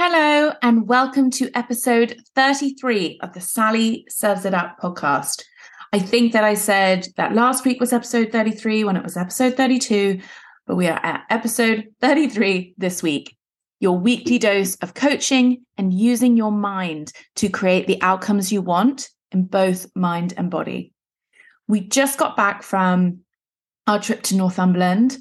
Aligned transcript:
Hello, 0.00 0.52
and 0.60 0.88
welcome 0.88 1.30
to 1.30 1.56
episode 1.56 2.20
33 2.34 3.20
of 3.22 3.32
the 3.32 3.40
Sally 3.40 4.04
Serves 4.08 4.44
It 4.44 4.52
Up 4.52 4.76
podcast. 4.80 5.44
I 5.92 6.00
think 6.00 6.32
that 6.32 6.42
I 6.42 6.54
said 6.54 7.06
that 7.16 7.32
last 7.32 7.64
week 7.64 7.78
was 7.78 7.92
episode 7.92 8.32
33 8.32 8.82
when 8.82 8.96
it 8.96 9.04
was 9.04 9.16
episode 9.16 9.56
32, 9.56 10.20
but 10.66 10.74
we 10.74 10.88
are 10.88 10.98
at 11.04 11.22
episode 11.30 11.86
33 12.00 12.74
this 12.76 13.04
week. 13.04 13.36
Your 13.78 13.96
weekly 13.96 14.36
dose 14.36 14.74
of 14.76 14.94
coaching 14.94 15.64
and 15.78 15.92
using 15.92 16.36
your 16.36 16.52
mind 16.52 17.12
to 17.36 17.48
create 17.48 17.86
the 17.86 18.02
outcomes 18.02 18.52
you 18.52 18.62
want 18.62 19.10
in 19.30 19.44
both 19.44 19.86
mind 19.94 20.34
and 20.36 20.50
body. 20.50 20.92
We 21.68 21.80
just 21.80 22.18
got 22.18 22.36
back 22.36 22.64
from 22.64 23.20
our 23.86 24.00
trip 24.00 24.22
to 24.24 24.36
Northumberland 24.36 25.18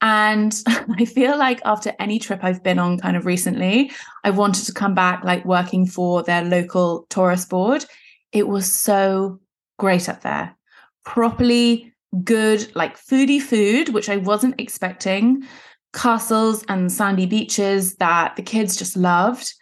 and 0.00 0.62
I 0.66 1.04
feel 1.04 1.38
like 1.38 1.60
after 1.64 1.92
any 1.98 2.18
trip 2.18 2.40
I've 2.42 2.62
been 2.62 2.78
on 2.78 2.98
kind 2.98 3.16
of 3.16 3.26
recently, 3.26 3.90
I 4.24 4.30
wanted 4.30 4.64
to 4.66 4.72
come 4.72 4.94
back 4.94 5.24
like 5.24 5.44
working 5.44 5.86
for 5.86 6.22
their 6.22 6.44
local 6.44 7.06
tourist 7.08 7.48
board. 7.48 7.84
It 8.32 8.48
was 8.48 8.70
so 8.70 9.40
great 9.78 10.08
up 10.08 10.22
there. 10.22 10.56
Properly 11.04 11.92
good, 12.24 12.74
like 12.74 12.98
foodie 12.98 13.40
food, 13.40 13.90
which 13.90 14.08
I 14.08 14.16
wasn't 14.16 14.60
expecting, 14.60 15.46
castles 15.92 16.64
and 16.68 16.90
sandy 16.92 17.26
beaches 17.26 17.96
that 17.96 18.36
the 18.36 18.42
kids 18.42 18.76
just 18.76 18.96
loved. 18.96 19.52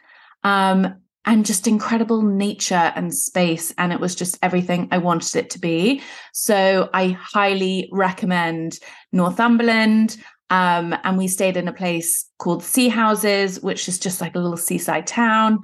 Um, 0.43 0.97
and 1.27 1.47
just 1.47 1.67
incredible 1.67 2.23
nature 2.23 2.93
and 2.95 3.15
space. 3.15 3.73
And 3.79 3.93
it 3.93 4.01
was 4.01 4.15
just 4.15 4.39
everything 4.43 4.89
I 4.91 4.99
wanted 4.99 5.37
it 5.37 5.51
to 5.51 5.59
be. 5.59 6.03
So 6.33 6.91
I 6.93 7.09
highly 7.09 7.89
recommend 7.93 8.79
Northumberland. 9.13 10.17
Um, 10.51 10.95
and 11.03 11.17
we 11.17 11.29
stayed 11.29 11.57
in 11.57 11.69
a 11.69 11.73
place 11.73 12.27
called 12.39 12.63
Seahouses, 12.63 13.63
which 13.63 13.89
is 13.89 13.99
just 13.99 14.21
like 14.21 14.35
a 14.35 14.39
little 14.39 14.57
seaside 14.57 15.07
town. 15.07 15.61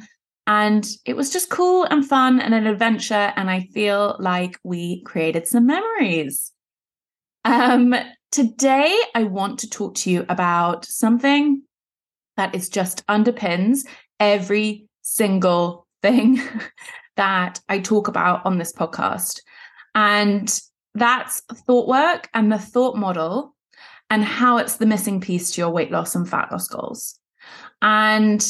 And 0.47 0.89
it 1.05 1.15
was 1.15 1.31
just 1.31 1.51
cool 1.51 1.85
and 1.85 2.07
fun 2.07 2.41
and 2.41 2.55
an 2.55 2.67
adventure. 2.67 3.33
And 3.37 3.51
I 3.51 3.69
feel 3.75 4.17
like 4.19 4.59
we 4.65 5.03
created 5.03 5.47
some 5.47 5.67
memories. 5.67 6.53
Um, 7.45 7.95
today, 8.33 8.99
I 9.15 9.25
want 9.25 9.61
to 9.61 9.71
talk 9.71 9.95
to 9.97 10.11
you 10.11 10.25
about 10.29 10.87
something 10.87 11.63
that 12.37 12.55
is 12.55 12.69
just 12.69 13.07
underpins 13.07 13.87
every 14.19 14.89
single 15.03 15.87
thing 16.03 16.41
that 17.17 17.61
I 17.69 17.79
talk 17.79 18.09
about 18.09 18.45
on 18.47 18.59
this 18.59 18.73
podcast. 18.73 19.41
And 19.95 20.61
that's 20.95 21.41
thought 21.67 21.89
work 21.89 22.29
and 22.35 22.51
the 22.51 22.59
thought 22.59 22.97
model 22.97 23.55
and 24.09 24.25
how 24.25 24.59
it's 24.59 24.77
the 24.77 24.87
missing 24.87 25.21
piece 25.21 25.53
to 25.53 25.61
your 25.61 25.71
weight 25.71 25.91
loss 25.91 26.15
and 26.15 26.29
fat 26.29 26.51
loss 26.51 26.67
goals. 26.67 27.19
And 27.81 28.45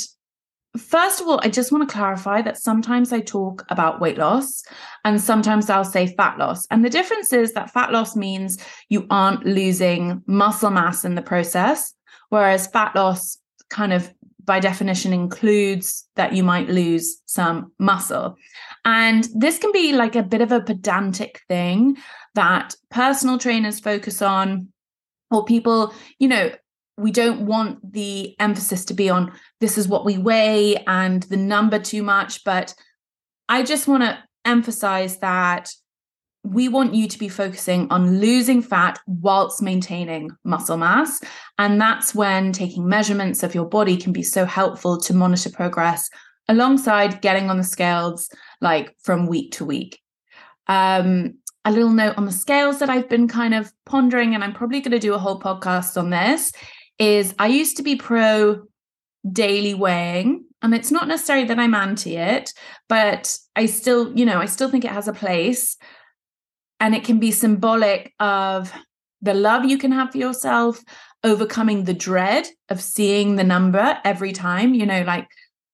first 0.76 1.20
of 1.20 1.26
all, 1.26 1.40
I 1.42 1.48
just 1.48 1.72
want 1.72 1.88
to 1.88 1.92
clarify 1.92 2.42
that 2.42 2.56
sometimes 2.56 3.12
I 3.12 3.20
talk 3.20 3.64
about 3.68 4.00
weight 4.00 4.18
loss 4.18 4.62
and 5.04 5.20
sometimes 5.20 5.68
I'll 5.68 5.84
say 5.84 6.06
fat 6.06 6.38
loss. 6.38 6.66
And 6.70 6.84
the 6.84 6.90
difference 6.90 7.32
is 7.32 7.52
that 7.52 7.70
fat 7.70 7.92
loss 7.92 8.16
means 8.16 8.58
you 8.88 9.06
aren't 9.10 9.44
losing 9.44 10.22
muscle 10.26 10.70
mass 10.70 11.04
in 11.04 11.14
the 11.14 11.22
process, 11.22 11.92
whereas 12.30 12.66
fat 12.66 12.94
loss 12.94 13.38
kind 13.68 13.92
of 13.92 14.12
by 14.44 14.60
definition 14.60 15.12
includes 15.12 16.08
that 16.16 16.32
you 16.32 16.42
might 16.42 16.68
lose 16.68 17.20
some 17.26 17.72
muscle. 17.78 18.36
And 18.84 19.28
this 19.34 19.58
can 19.58 19.72
be 19.72 19.92
like 19.92 20.16
a 20.16 20.22
bit 20.22 20.40
of 20.40 20.52
a 20.52 20.60
pedantic 20.60 21.40
thing 21.48 21.96
that 22.34 22.74
personal 22.90 23.38
trainers 23.38 23.80
focus 23.80 24.22
on 24.22 24.68
or 25.30 25.44
people, 25.44 25.94
you 26.18 26.28
know, 26.28 26.50
we 26.96 27.10
don't 27.10 27.46
want 27.46 27.92
the 27.92 28.34
emphasis 28.38 28.84
to 28.86 28.94
be 28.94 29.08
on 29.08 29.32
this 29.60 29.78
is 29.78 29.88
what 29.88 30.04
we 30.04 30.18
weigh 30.18 30.76
and 30.86 31.22
the 31.24 31.36
number 31.36 31.78
too 31.78 32.02
much. 32.02 32.44
But 32.44 32.74
I 33.48 33.62
just 33.62 33.88
want 33.88 34.02
to 34.02 34.18
emphasize 34.44 35.18
that 35.18 35.72
we 36.42 36.68
want 36.68 36.94
you 36.94 37.06
to 37.06 37.18
be 37.18 37.28
focusing 37.28 37.86
on 37.90 38.18
losing 38.18 38.62
fat 38.62 38.98
whilst 39.06 39.62
maintaining 39.62 40.30
muscle 40.44 40.76
mass. 40.76 41.20
And 41.58 41.80
that's 41.80 42.14
when 42.14 42.52
taking 42.52 42.88
measurements 42.88 43.42
of 43.42 43.54
your 43.54 43.66
body 43.66 43.96
can 43.96 44.12
be 44.12 44.22
so 44.22 44.46
helpful 44.46 44.98
to 45.02 45.14
monitor 45.14 45.50
progress 45.50 46.08
alongside 46.48 47.20
getting 47.20 47.50
on 47.50 47.58
the 47.58 47.64
scales 47.64 48.28
like 48.60 48.96
from 49.02 49.26
week 49.26 49.52
to 49.52 49.64
week. 49.64 50.00
Um, 50.66 51.34
a 51.64 51.72
little 51.72 51.90
note 51.90 52.16
on 52.16 52.24
the 52.24 52.32
scales 52.32 52.78
that 52.78 52.88
I've 52.88 53.08
been 53.08 53.28
kind 53.28 53.54
of 53.54 53.70
pondering, 53.84 54.34
and 54.34 54.42
I'm 54.42 54.54
probably 54.54 54.80
going 54.80 54.92
to 54.92 54.98
do 54.98 55.14
a 55.14 55.18
whole 55.18 55.38
podcast 55.38 55.96
on 55.98 56.10
this. 56.10 56.52
Is 56.98 57.34
I 57.38 57.48
used 57.48 57.76
to 57.76 57.82
be 57.82 57.96
pro 57.96 58.62
daily 59.30 59.74
weighing, 59.74 60.44
and 60.62 60.74
it's 60.74 60.90
not 60.90 61.06
necessarily 61.06 61.46
that 61.46 61.58
I'm 61.58 61.74
anti 61.74 62.16
it, 62.16 62.52
but 62.88 63.36
I 63.56 63.66
still, 63.66 64.16
you 64.16 64.24
know, 64.24 64.40
I 64.40 64.46
still 64.46 64.70
think 64.70 64.84
it 64.84 64.90
has 64.90 65.08
a 65.08 65.12
place. 65.12 65.76
And 66.80 66.94
it 66.94 67.04
can 67.04 67.18
be 67.18 67.30
symbolic 67.30 68.14
of 68.18 68.72
the 69.22 69.34
love 69.34 69.64
you 69.64 69.78
can 69.78 69.92
have 69.92 70.12
for 70.12 70.18
yourself, 70.18 70.82
overcoming 71.22 71.84
the 71.84 71.94
dread 71.94 72.46
of 72.70 72.80
seeing 72.80 73.36
the 73.36 73.44
number 73.44 73.98
every 74.04 74.32
time, 74.32 74.74
you 74.74 74.86
know, 74.86 75.02
like 75.02 75.28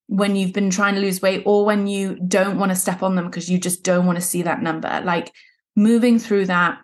when 0.09 0.37
you've 0.37 0.53
been 0.53 0.71
trying 0.71 0.95
to 0.95 1.01
lose 1.01 1.23
weight 1.23 1.43
or 1.47 1.65
when 1.65 1.87
you 1.87 2.17
don't 2.27 2.59
want 2.59 2.71
to 2.71 2.77
step 2.77 3.03
on 3.03 3.17
them 3.17 3.27
because 3.27 3.51
you 3.51 3.59
just 3.59 3.83
don't 3.83 4.07
want 4.07 4.17
to 4.17 4.25
see 4.25 4.43
that 4.43 4.63
number. 4.63 5.01
Like 5.05 5.33
moving 5.75 6.19
through 6.19 6.47
that, 6.47 6.79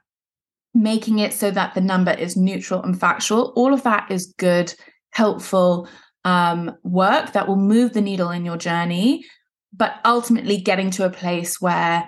making 0.75 1.19
it 1.19 1.33
so 1.33 1.51
that 1.51 1.75
the 1.75 1.81
number 1.81 2.13
is 2.13 2.37
neutral 2.37 2.83
and 2.83 2.99
factual, 2.99 3.53
all 3.57 3.75
of 3.75 3.83
that 3.83 4.11
is 4.11 4.35
good, 4.39 4.73
helpful 5.11 5.89
um, 6.25 6.77
work 6.83 7.33
that 7.33 7.49
will 7.49 7.57
move 7.57 7.93
the 7.93 8.01
needle 8.01 8.31
in 8.31 8.45
your 8.45 8.57
journey. 8.57 9.25
But 9.73 10.01
ultimately, 10.05 10.59
getting 10.59 10.91
to 10.93 11.07
a 11.07 11.11
place 11.11 11.61
where 11.61 12.07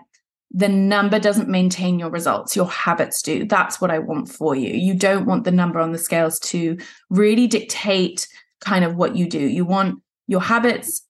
the 0.56 0.69
number 0.69 1.19
doesn't 1.19 1.48
maintain 1.48 1.98
your 1.98 2.10
results, 2.10 2.54
your 2.54 2.70
habits 2.70 3.22
do. 3.22 3.44
That's 3.44 3.81
what 3.81 3.91
I 3.91 3.98
want 3.98 4.28
for 4.28 4.54
you. 4.54 4.72
You 4.72 4.94
don't 4.94 5.26
want 5.26 5.42
the 5.42 5.50
number 5.50 5.81
on 5.81 5.91
the 5.91 5.98
scales 5.98 6.38
to 6.41 6.78
really 7.10 7.48
dictate 7.48 8.28
kind 8.60 8.84
of 8.84 8.94
what 8.94 9.16
you 9.16 9.28
do. 9.28 9.41
You 9.41 9.65
want 9.65 10.00
your 10.28 10.41
habits 10.41 11.03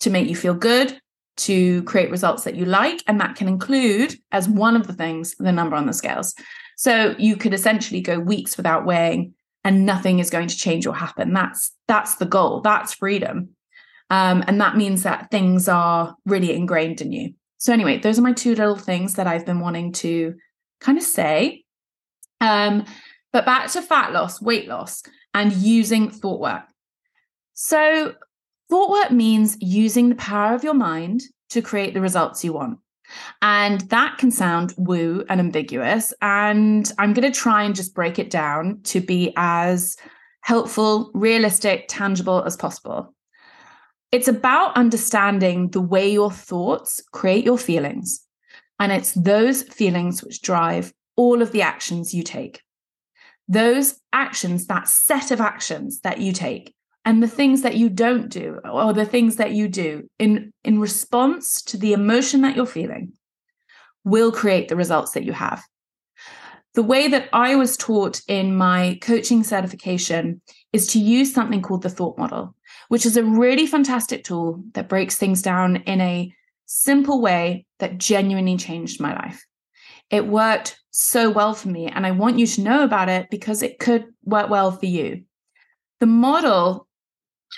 to 0.00 0.10
make 0.10 0.26
you 0.26 0.34
feel 0.34 0.54
good, 0.54 0.98
to 1.36 1.82
create 1.82 2.10
results 2.10 2.44
that 2.44 2.56
you 2.56 2.64
like. 2.64 3.02
And 3.06 3.20
that 3.20 3.36
can 3.36 3.46
include, 3.46 4.16
as 4.32 4.48
one 4.48 4.74
of 4.74 4.86
the 4.86 4.94
things, 4.94 5.34
the 5.38 5.52
number 5.52 5.76
on 5.76 5.86
the 5.86 5.92
scales. 5.92 6.34
So 6.78 7.14
you 7.18 7.36
could 7.36 7.52
essentially 7.52 8.00
go 8.00 8.18
weeks 8.18 8.56
without 8.56 8.86
weighing 8.86 9.34
and 9.64 9.84
nothing 9.84 10.18
is 10.18 10.30
going 10.30 10.48
to 10.48 10.56
change 10.56 10.86
or 10.86 10.94
happen. 10.94 11.34
That's 11.34 11.72
that's 11.88 12.14
the 12.14 12.24
goal. 12.26 12.62
That's 12.62 12.94
freedom. 12.94 13.50
Um, 14.08 14.42
and 14.46 14.58
that 14.62 14.78
means 14.78 15.02
that 15.02 15.30
things 15.30 15.68
are 15.68 16.16
really 16.24 16.54
ingrained 16.54 17.02
in 17.02 17.12
you. 17.12 17.34
So 17.58 17.72
anyway, 17.72 17.98
those 17.98 18.18
are 18.18 18.22
my 18.22 18.32
two 18.32 18.54
little 18.54 18.76
things 18.76 19.14
that 19.14 19.26
I've 19.26 19.46
been 19.46 19.60
wanting 19.60 19.92
to 19.92 20.34
kind 20.80 20.96
of 20.96 21.04
say. 21.04 21.64
Um, 22.40 22.84
but 23.32 23.44
back 23.44 23.70
to 23.72 23.82
fat 23.82 24.12
loss, 24.12 24.40
weight 24.40 24.68
loss, 24.68 25.02
and 25.34 25.52
using 25.52 26.08
thought 26.10 26.40
work. 26.40 26.64
So 27.54 28.14
Thought 28.68 28.90
work 28.90 29.10
means 29.10 29.56
using 29.60 30.10
the 30.10 30.14
power 30.16 30.54
of 30.54 30.62
your 30.62 30.74
mind 30.74 31.22
to 31.50 31.62
create 31.62 31.94
the 31.94 32.02
results 32.02 32.44
you 32.44 32.52
want. 32.52 32.78
And 33.40 33.80
that 33.82 34.18
can 34.18 34.30
sound 34.30 34.74
woo 34.76 35.24
and 35.30 35.40
ambiguous. 35.40 36.12
And 36.20 36.90
I'm 36.98 37.14
going 37.14 37.30
to 37.30 37.38
try 37.38 37.62
and 37.62 37.74
just 37.74 37.94
break 37.94 38.18
it 38.18 38.28
down 38.28 38.82
to 38.84 39.00
be 39.00 39.32
as 39.36 39.96
helpful, 40.42 41.10
realistic, 41.14 41.86
tangible 41.88 42.44
as 42.44 42.56
possible. 42.58 43.14
It's 44.10 44.28
about 44.28 44.76
understanding 44.76 45.70
the 45.70 45.80
way 45.80 46.10
your 46.10 46.30
thoughts 46.30 47.02
create 47.12 47.44
your 47.44 47.58
feelings. 47.58 48.20
And 48.80 48.92
it's 48.92 49.12
those 49.12 49.62
feelings 49.62 50.22
which 50.22 50.40
drive 50.40 50.92
all 51.16 51.42
of 51.42 51.52
the 51.52 51.62
actions 51.62 52.14
you 52.14 52.22
take. 52.22 52.62
Those 53.48 53.98
actions, 54.12 54.66
that 54.66 54.88
set 54.88 55.30
of 55.30 55.40
actions 55.40 56.00
that 56.00 56.20
you 56.20 56.32
take, 56.32 56.74
and 57.08 57.22
the 57.22 57.28
things 57.28 57.62
that 57.62 57.76
you 57.76 57.88
don't 57.88 58.28
do 58.28 58.60
or 58.70 58.92
the 58.92 59.06
things 59.06 59.36
that 59.36 59.52
you 59.52 59.66
do 59.66 60.08
in 60.18 60.52
in 60.62 60.78
response 60.78 61.62
to 61.62 61.78
the 61.78 61.94
emotion 61.94 62.42
that 62.42 62.54
you're 62.54 62.66
feeling 62.66 63.12
will 64.04 64.30
create 64.30 64.68
the 64.68 64.76
results 64.76 65.12
that 65.12 65.24
you 65.24 65.32
have 65.32 65.64
the 66.74 66.82
way 66.82 67.08
that 67.08 67.28
i 67.32 67.54
was 67.54 67.78
taught 67.78 68.20
in 68.28 68.54
my 68.54 68.98
coaching 69.00 69.42
certification 69.42 70.42
is 70.74 70.86
to 70.88 70.98
use 70.98 71.32
something 71.32 71.62
called 71.62 71.82
the 71.82 71.88
thought 71.88 72.18
model 72.18 72.54
which 72.88 73.06
is 73.06 73.16
a 73.16 73.24
really 73.24 73.66
fantastic 73.66 74.24
tool 74.24 74.62
that 74.74 74.88
breaks 74.88 75.16
things 75.16 75.42
down 75.42 75.76
in 75.76 76.00
a 76.00 76.32
simple 76.66 77.20
way 77.20 77.64
that 77.78 77.98
genuinely 77.98 78.56
changed 78.56 79.00
my 79.00 79.14
life 79.14 79.46
it 80.10 80.26
worked 80.26 80.78
so 80.90 81.30
well 81.30 81.54
for 81.54 81.68
me 81.68 81.86
and 81.86 82.06
i 82.06 82.10
want 82.10 82.38
you 82.38 82.46
to 82.46 82.60
know 82.60 82.84
about 82.84 83.08
it 83.08 83.30
because 83.30 83.62
it 83.62 83.78
could 83.78 84.04
work 84.24 84.50
well 84.50 84.70
for 84.70 84.86
you 84.86 85.22
the 86.00 86.06
model 86.06 86.88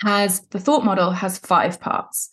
has 0.03 0.41
the 0.49 0.59
thought 0.59 0.85
model 0.85 1.11
has 1.11 1.37
five 1.37 1.79
parts. 1.79 2.29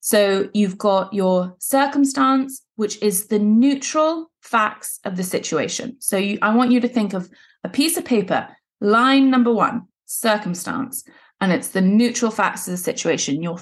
So 0.00 0.48
you've 0.52 0.78
got 0.78 1.14
your 1.14 1.54
circumstance, 1.58 2.62
which 2.76 3.00
is 3.02 3.26
the 3.26 3.38
neutral 3.38 4.30
facts 4.42 5.00
of 5.04 5.16
the 5.16 5.22
situation. 5.22 5.96
So 6.00 6.16
you, 6.16 6.38
I 6.42 6.54
want 6.54 6.72
you 6.72 6.80
to 6.80 6.88
think 6.88 7.14
of 7.14 7.30
a 7.62 7.68
piece 7.68 7.96
of 7.96 8.04
paper, 8.04 8.48
line 8.80 9.30
number 9.30 9.52
one, 9.52 9.88
circumstance, 10.04 11.04
and 11.44 11.52
it's 11.52 11.68
the 11.68 11.80
neutral 11.80 12.30
facts 12.30 12.66
of 12.66 12.72
the 12.72 12.78
situation. 12.78 13.42
You're 13.42 13.60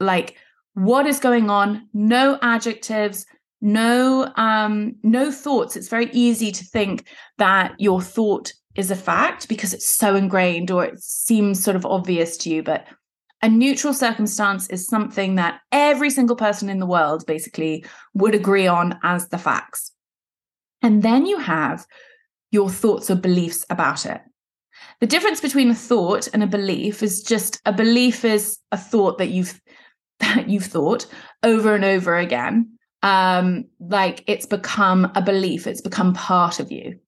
like, 0.00 0.36
what 0.74 1.06
is 1.06 1.20
going 1.20 1.48
on? 1.48 1.88
No 1.94 2.38
adjectives, 2.42 3.24
no 3.64 4.30
um 4.36 4.94
no 5.02 5.32
thoughts 5.32 5.74
it's 5.74 5.88
very 5.88 6.10
easy 6.12 6.52
to 6.52 6.62
think 6.64 7.06
that 7.38 7.74
your 7.78 8.02
thought 8.02 8.52
is 8.74 8.90
a 8.90 8.96
fact 8.96 9.48
because 9.48 9.72
it's 9.72 9.88
so 9.88 10.14
ingrained 10.14 10.70
or 10.70 10.84
it 10.84 11.00
seems 11.00 11.64
sort 11.64 11.74
of 11.74 11.86
obvious 11.86 12.36
to 12.36 12.50
you 12.50 12.62
but 12.62 12.86
a 13.40 13.48
neutral 13.48 13.94
circumstance 13.94 14.68
is 14.68 14.86
something 14.86 15.36
that 15.36 15.60
every 15.72 16.10
single 16.10 16.36
person 16.36 16.68
in 16.68 16.78
the 16.78 16.84
world 16.84 17.24
basically 17.26 17.82
would 18.12 18.34
agree 18.34 18.66
on 18.66 18.98
as 19.02 19.28
the 19.28 19.38
facts 19.38 19.92
and 20.82 21.02
then 21.02 21.24
you 21.24 21.38
have 21.38 21.86
your 22.50 22.68
thoughts 22.68 23.08
or 23.08 23.14
beliefs 23.14 23.64
about 23.70 24.04
it 24.04 24.20
the 25.00 25.06
difference 25.06 25.40
between 25.40 25.70
a 25.70 25.74
thought 25.74 26.28
and 26.32 26.42
a 26.42 26.46
belief 26.46 27.02
is 27.02 27.22
just 27.22 27.60
a 27.66 27.72
belief 27.72 28.24
is 28.24 28.58
a 28.72 28.76
thought 28.76 29.18
that 29.18 29.28
you've 29.28 29.60
that 30.20 30.48
you've 30.48 30.66
thought 30.66 31.06
over 31.42 31.74
and 31.74 31.84
over 31.84 32.16
again 32.16 32.74
um, 33.04 33.66
like 33.78 34.24
it's 34.26 34.46
become 34.46 35.12
a 35.14 35.20
belief, 35.20 35.66
it's 35.66 35.82
become 35.82 36.14
part 36.14 36.58
of 36.58 36.72
you. 36.72 36.98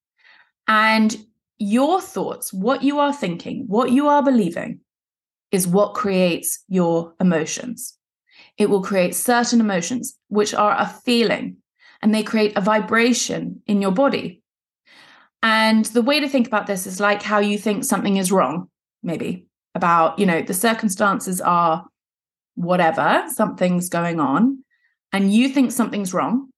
And 0.68 1.16
your 1.58 2.02
thoughts, 2.02 2.52
what 2.52 2.82
you 2.82 2.98
are 2.98 3.14
thinking, 3.14 3.64
what 3.66 3.90
you 3.90 4.06
are 4.06 4.22
believing, 4.22 4.80
is 5.50 5.66
what 5.66 5.94
creates 5.94 6.62
your 6.68 7.14
emotions. 7.18 7.96
It 8.58 8.68
will 8.68 8.82
create 8.82 9.14
certain 9.14 9.58
emotions, 9.58 10.18
which 10.28 10.52
are 10.52 10.76
a 10.78 10.86
feeling, 10.86 11.56
and 12.02 12.14
they 12.14 12.22
create 12.22 12.52
a 12.56 12.60
vibration 12.60 13.62
in 13.66 13.80
your 13.80 13.92
body. 13.92 14.42
And 15.46 15.84
the 15.84 16.02
way 16.02 16.18
to 16.18 16.28
think 16.28 16.48
about 16.48 16.66
this 16.66 16.88
is 16.88 16.98
like 16.98 17.22
how 17.22 17.38
you 17.38 17.56
think 17.56 17.84
something 17.84 18.16
is 18.16 18.32
wrong, 18.32 18.68
maybe 19.04 19.46
about, 19.76 20.18
you 20.18 20.26
know, 20.26 20.42
the 20.42 20.52
circumstances 20.52 21.40
are 21.40 21.86
whatever, 22.56 23.22
something's 23.32 23.88
going 23.88 24.18
on 24.18 24.64
and 25.12 25.32
you 25.32 25.48
think 25.48 25.70
something's 25.70 26.12
wrong 26.12 26.48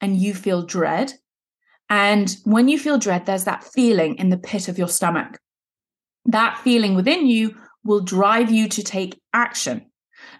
and 0.00 0.16
you 0.16 0.32
feel 0.32 0.62
dread. 0.62 1.12
And 1.90 2.34
when 2.44 2.68
you 2.68 2.78
feel 2.78 2.96
dread, 2.96 3.26
there's 3.26 3.44
that 3.44 3.64
feeling 3.64 4.14
in 4.14 4.30
the 4.30 4.38
pit 4.38 4.66
of 4.66 4.78
your 4.78 4.88
stomach. 4.88 5.38
That 6.24 6.56
feeling 6.56 6.94
within 6.94 7.26
you 7.26 7.54
will 7.84 8.00
drive 8.00 8.50
you 8.50 8.66
to 8.70 8.82
take 8.82 9.20
action, 9.34 9.90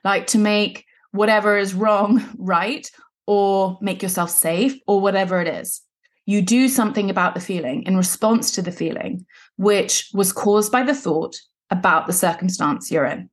like 0.02 0.28
to 0.28 0.38
make 0.38 0.86
whatever 1.10 1.58
is 1.58 1.74
wrong 1.74 2.26
right 2.38 2.90
or 3.26 3.76
make 3.82 4.02
yourself 4.02 4.30
safe 4.30 4.80
or 4.86 5.02
whatever 5.02 5.42
it 5.42 5.48
is. 5.48 5.82
You 6.26 6.42
do 6.42 6.68
something 6.68 7.10
about 7.10 7.34
the 7.34 7.40
feeling 7.40 7.82
in 7.82 7.96
response 7.96 8.52
to 8.52 8.62
the 8.62 8.72
feeling, 8.72 9.26
which 9.56 10.08
was 10.14 10.32
caused 10.32 10.70
by 10.70 10.82
the 10.82 10.94
thought 10.94 11.36
about 11.70 12.06
the 12.06 12.12
circumstance 12.12 12.90
you're 12.90 13.06
in. 13.06 13.28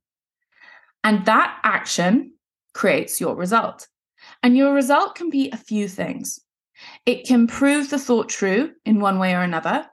And 1.04 1.26
that 1.26 1.60
action 1.64 2.34
creates 2.74 3.22
your 3.22 3.36
result. 3.36 3.88
And 4.44 4.58
your 4.58 4.74
result 4.74 5.16
can 5.16 5.30
be 5.30 5.50
a 5.52 5.58
few 5.58 5.88
things. 5.88 6.40
It 7.06 7.26
can 7.26 7.48
prove 7.48 7.90
the 7.90 8.00
thought 8.00 8.30
true 8.30 8.72
in 8.86 9.00
one 9.00 9.20
way 9.20 9.34
or 9.34 9.42
another. 9.42 9.86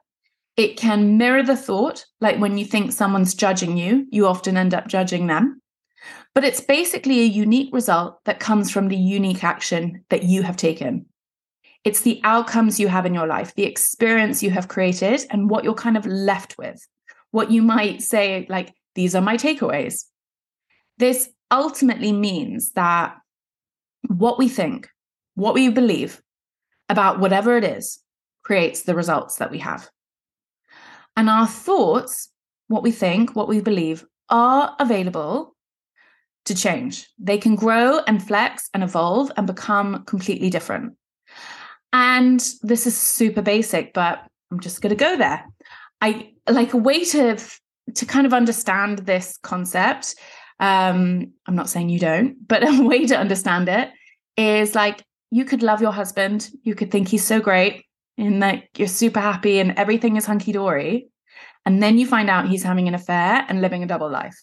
It 0.55 0.77
can 0.77 1.17
mirror 1.17 1.43
the 1.43 1.55
thought, 1.55 2.05
like 2.19 2.39
when 2.39 2.57
you 2.57 2.65
think 2.65 2.91
someone's 2.91 3.35
judging 3.35 3.77
you, 3.77 4.07
you 4.09 4.25
often 4.25 4.57
end 4.57 4.73
up 4.73 4.87
judging 4.87 5.27
them. 5.27 5.61
But 6.33 6.43
it's 6.43 6.61
basically 6.61 7.19
a 7.19 7.25
unique 7.25 7.73
result 7.73 8.23
that 8.25 8.39
comes 8.39 8.71
from 8.71 8.87
the 8.87 8.95
unique 8.95 9.43
action 9.43 10.03
that 10.09 10.23
you 10.23 10.43
have 10.43 10.57
taken. 10.57 11.05
It's 11.83 12.01
the 12.01 12.19
outcomes 12.23 12.79
you 12.79 12.87
have 12.87 13.05
in 13.05 13.13
your 13.13 13.27
life, 13.27 13.53
the 13.55 13.63
experience 13.63 14.43
you 14.43 14.49
have 14.51 14.67
created, 14.67 15.25
and 15.29 15.49
what 15.49 15.63
you're 15.63 15.73
kind 15.73 15.97
of 15.97 16.05
left 16.05 16.57
with. 16.57 16.85
What 17.31 17.51
you 17.51 17.61
might 17.61 18.01
say, 18.01 18.45
like, 18.49 18.73
these 18.95 19.15
are 19.15 19.21
my 19.21 19.37
takeaways. 19.37 20.05
This 20.97 21.29
ultimately 21.51 22.11
means 22.11 22.71
that 22.73 23.15
what 24.07 24.37
we 24.37 24.49
think, 24.49 24.89
what 25.35 25.53
we 25.53 25.69
believe 25.69 26.21
about 26.89 27.19
whatever 27.19 27.57
it 27.57 27.63
is, 27.63 27.99
creates 28.43 28.83
the 28.83 28.95
results 28.95 29.37
that 29.37 29.51
we 29.51 29.59
have. 29.59 29.89
And 31.15 31.29
our 31.29 31.47
thoughts, 31.47 32.29
what 32.67 32.83
we 32.83 32.91
think, 32.91 33.35
what 33.35 33.47
we 33.47 33.61
believe, 33.61 34.05
are 34.29 34.75
available 34.79 35.55
to 36.45 36.55
change. 36.55 37.07
They 37.19 37.37
can 37.37 37.55
grow 37.55 37.99
and 38.07 38.25
flex 38.25 38.69
and 38.73 38.83
evolve 38.83 39.31
and 39.35 39.45
become 39.45 40.05
completely 40.05 40.49
different. 40.49 40.93
And 41.93 42.45
this 42.61 42.85
is 42.85 42.97
super 42.97 43.41
basic, 43.41 43.93
but 43.93 44.27
I'm 44.51 44.59
just 44.59 44.81
going 44.81 44.89
to 44.89 44.95
go 44.95 45.17
there. 45.17 45.45
I 46.01 46.33
like 46.49 46.73
a 46.73 46.77
way 46.77 47.03
to 47.05 47.37
to 47.95 48.05
kind 48.05 48.25
of 48.27 48.33
understand 48.33 48.99
this 48.99 49.37
concept 49.43 50.15
um, 50.59 51.33
I'm 51.45 51.55
not 51.55 51.69
saying 51.69 51.89
you 51.89 51.99
don't, 51.99 52.47
but 52.47 52.67
a 52.67 52.83
way 52.83 53.05
to 53.07 53.17
understand 53.17 53.69
it 53.69 53.89
is 54.35 54.75
like 54.75 55.03
you 55.31 55.45
could 55.45 55.63
love 55.63 55.81
your 55.81 55.91
husband, 55.91 56.49
you 56.63 56.75
could 56.75 56.91
think 56.91 57.07
he's 57.07 57.23
so 57.23 57.39
great 57.39 57.85
and 58.17 58.41
that 58.41 58.63
you're 58.77 58.87
super 58.87 59.19
happy 59.19 59.59
and 59.59 59.73
everything 59.77 60.15
is 60.15 60.25
hunky 60.25 60.51
dory. 60.51 61.09
And 61.65 61.83
then 61.83 61.97
you 61.97 62.07
find 62.07 62.29
out 62.29 62.47
he's 62.47 62.63
having 62.63 62.87
an 62.87 62.95
affair 62.95 63.45
and 63.47 63.61
living 63.61 63.83
a 63.83 63.87
double 63.87 64.09
life. 64.09 64.41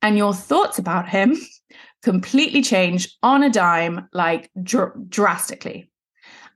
And 0.00 0.16
your 0.16 0.32
thoughts 0.32 0.78
about 0.78 1.08
him 1.08 1.36
completely 2.02 2.62
change 2.62 3.16
on 3.22 3.42
a 3.42 3.50
dime, 3.50 4.08
like 4.12 4.50
dr- 4.62 5.08
drastically. 5.08 5.90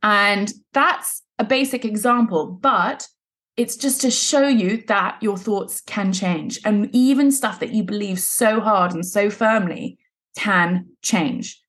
And 0.06 0.53
that's 0.73 1.23
a 1.41 1.44
basic 1.44 1.85
example, 1.85 2.47
but 2.47 3.08
it's 3.56 3.76
just 3.76 4.00
to 4.03 4.11
show 4.12 4.47
you 4.47 4.85
that 4.87 5.20
your 5.20 5.37
thoughts 5.37 5.81
can 5.81 6.12
change. 6.12 6.61
And 6.64 6.88
even 6.93 7.32
stuff 7.32 7.58
that 7.58 7.73
you 7.73 7.82
believe 7.82 8.20
so 8.20 8.61
hard 8.61 8.93
and 8.93 9.05
so 9.05 9.31
firmly 9.31 9.99
can 10.38 10.87
change. 11.03 11.61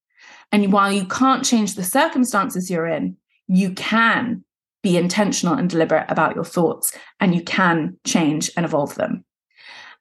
And 0.52 0.72
while 0.72 0.92
you 0.92 1.06
can't 1.06 1.44
change 1.44 1.74
the 1.74 1.84
circumstances 1.84 2.70
you're 2.70 2.86
in, 2.86 3.18
you 3.48 3.72
can 3.72 4.44
be 4.84 4.98
intentional 4.98 5.56
and 5.56 5.68
deliberate 5.68 6.06
about 6.08 6.36
your 6.36 6.46
thoughts 6.46 6.96
and 7.20 7.34
you 7.34 7.42
can 7.42 7.98
change 8.06 8.52
and 8.56 8.68
evolve 8.68 8.94
them. 8.96 9.26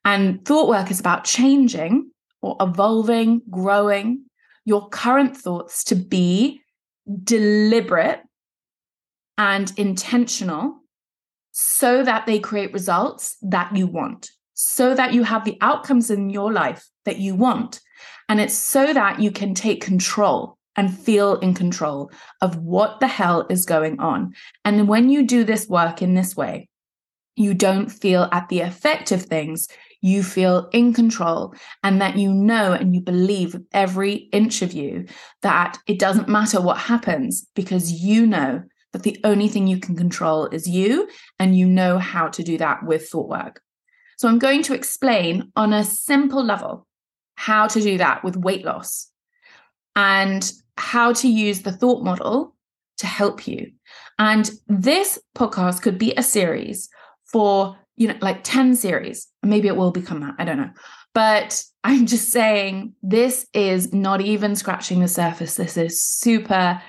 And 0.05 0.45
thought 0.45 0.69
work 0.69 0.91
is 0.91 0.99
about 0.99 1.23
changing 1.23 2.11
or 2.43 2.55
evolving, 2.61 3.41
growing 3.49 4.25
your 4.63 4.89
current 4.89 5.35
thoughts 5.35 5.83
to 5.85 5.95
be 5.95 6.61
deliberate 7.23 8.21
and 9.37 9.71
intentional 9.77 10.81
so 11.51 12.03
that 12.03 12.25
they 12.25 12.39
create 12.39 12.73
results 12.73 13.37
that 13.41 13.75
you 13.75 13.87
want, 13.87 14.29
so 14.53 14.93
that 14.93 15.13
you 15.13 15.23
have 15.23 15.43
the 15.43 15.57
outcomes 15.61 16.11
in 16.11 16.29
your 16.29 16.51
life 16.51 16.87
that 17.05 17.17
you 17.17 17.35
want. 17.35 17.79
And 18.29 18.39
it's 18.39 18.53
so 18.53 18.93
that 18.93 19.19
you 19.19 19.31
can 19.31 19.53
take 19.53 19.81
control 19.81 20.57
and 20.75 20.95
feel 20.95 21.39
in 21.39 21.53
control 21.53 22.11
of 22.41 22.57
what 22.57 22.99
the 22.99 23.07
hell 23.07 23.47
is 23.49 23.65
going 23.65 23.99
on. 23.99 24.33
And 24.63 24.87
when 24.87 25.09
you 25.09 25.23
do 25.23 25.43
this 25.43 25.67
work 25.67 26.01
in 26.01 26.13
this 26.13 26.35
way, 26.35 26.69
you 27.35 27.53
don't 27.53 27.89
feel 27.89 28.29
at 28.31 28.49
the 28.49 28.61
effect 28.61 29.11
of 29.11 29.23
things. 29.23 29.67
You 30.01 30.21
feel 30.21 30.69
in 30.73 30.93
control, 30.93 31.55
and 31.83 31.99
that 32.01 32.17
you 32.17 32.31
know 32.31 32.73
and 32.73 32.93
you 32.93 33.01
believe 33.01 33.59
every 33.73 34.13
inch 34.31 34.61
of 34.61 34.71
you 34.73 35.07
that 35.41 35.79
it 35.87 35.97
doesn't 35.97 36.29
matter 36.29 36.61
what 36.61 36.77
happens 36.77 37.47
because 37.55 37.91
you 37.91 38.27
know 38.27 38.63
but 38.97 39.03
the 39.03 39.19
only 39.23 39.47
thing 39.47 39.67
you 39.67 39.79
can 39.79 39.95
control 39.95 40.47
is 40.47 40.67
you, 40.67 41.07
and 41.37 41.55
you 41.55 41.67
know 41.67 41.99
how 41.99 42.29
to 42.29 42.41
do 42.41 42.57
that 42.57 42.83
with 42.83 43.07
thought 43.07 43.29
work. 43.29 43.61
So 44.17 44.27
I'm 44.27 44.39
going 44.39 44.63
to 44.63 44.73
explain 44.73 45.51
on 45.55 45.71
a 45.71 45.83
simple 45.83 46.43
level 46.43 46.87
how 47.35 47.67
to 47.67 47.79
do 47.79 47.99
that 47.99 48.23
with 48.23 48.35
weight 48.35 48.65
loss 48.65 49.11
and 49.95 50.51
how 50.77 51.13
to 51.13 51.27
use 51.27 51.61
the 51.61 51.71
thought 51.71 52.03
model 52.03 52.55
to 52.97 53.05
help 53.05 53.47
you. 53.47 53.71
And 54.17 54.49
this 54.67 55.19
podcast 55.35 55.83
could 55.83 55.99
be 55.99 56.15
a 56.17 56.23
series 56.23 56.89
for, 57.25 57.77
you 57.97 58.07
know, 58.07 58.17
like 58.19 58.43
10 58.43 58.77
series. 58.77 59.27
Maybe 59.43 59.67
it 59.67 59.75
will 59.75 59.91
become 59.91 60.21
that. 60.21 60.33
I 60.39 60.43
don't 60.43 60.57
know. 60.57 60.71
But 61.13 61.63
I'm 61.83 62.07
just 62.07 62.31
saying 62.31 62.95
this 63.03 63.45
is 63.53 63.93
not 63.93 64.21
even 64.21 64.55
scratching 64.55 65.01
the 65.01 65.07
surface. 65.07 65.53
This 65.53 65.77
is 65.77 66.01
super 66.01 66.81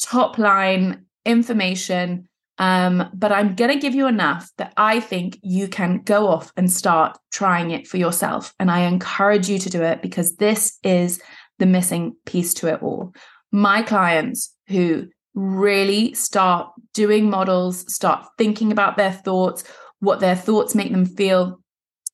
top 0.00 0.38
line 0.38 1.06
information. 1.30 2.28
Um, 2.58 3.08
but 3.14 3.32
I'm 3.32 3.54
going 3.54 3.72
to 3.72 3.78
give 3.78 3.94
you 3.94 4.06
enough 4.06 4.50
that 4.58 4.74
I 4.76 5.00
think 5.00 5.38
you 5.42 5.66
can 5.66 6.02
go 6.02 6.28
off 6.28 6.52
and 6.58 6.70
start 6.70 7.16
trying 7.32 7.70
it 7.70 7.86
for 7.86 7.96
yourself. 7.96 8.54
And 8.60 8.70
I 8.70 8.80
encourage 8.80 9.48
you 9.48 9.58
to 9.60 9.70
do 9.70 9.82
it 9.82 10.02
because 10.02 10.36
this 10.36 10.78
is 10.84 11.22
the 11.58 11.64
missing 11.64 12.16
piece 12.26 12.52
to 12.54 12.66
it 12.66 12.82
all. 12.82 13.14
My 13.50 13.80
clients 13.82 14.54
who 14.68 15.08
really 15.34 16.12
start 16.12 16.70
doing 16.92 17.30
models, 17.30 17.92
start 17.92 18.26
thinking 18.36 18.72
about 18.72 18.96
their 18.96 19.12
thoughts, 19.12 19.64
what 20.00 20.20
their 20.20 20.36
thoughts 20.36 20.74
make 20.74 20.90
them 20.90 21.06
feel, 21.06 21.60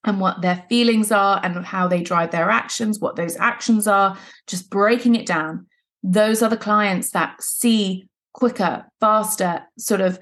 and 0.05 0.21
what 0.21 0.43
their 0.43 0.65
feelings 0.69 1.11
are, 1.11 1.41
and 1.43 1.65
how 1.65 1.89
they 1.89 2.03
drive 2.03 2.31
their 2.31 2.51
actions, 2.51 3.01
what 3.01 3.17
those 3.17 3.37
actions 3.37 3.89
are, 3.89 4.17
just 4.47 4.71
breaking 4.71 5.17
it 5.17 5.27
down. 5.27 5.67
Those 6.03 6.43
are 6.43 6.51
the 6.51 6.57
clients 6.57 7.11
that 7.11 7.43
see 7.43 8.09
quicker, 8.37 8.85
faster, 9.01 9.63
sort 9.79 10.03
of 10.03 10.21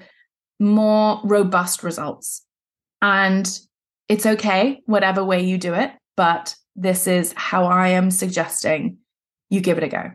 more 0.57 1.19
robust 1.25 1.83
results. 1.83 2.43
And 3.01 3.47
it's 4.07 4.25
okay, 4.25 4.81
whatever 4.85 5.23
way 5.23 5.43
you 5.43 5.57
do 5.57 5.73
it. 5.73 5.91
but 6.17 6.55
this 6.77 7.07
is 7.07 7.33
how 7.37 7.65
I 7.65 7.89
am 7.89 8.11
suggesting 8.11 8.97
you 9.49 9.61
give 9.61 9.77
it 9.77 9.83
a 9.83 9.87
go. 9.87 10.11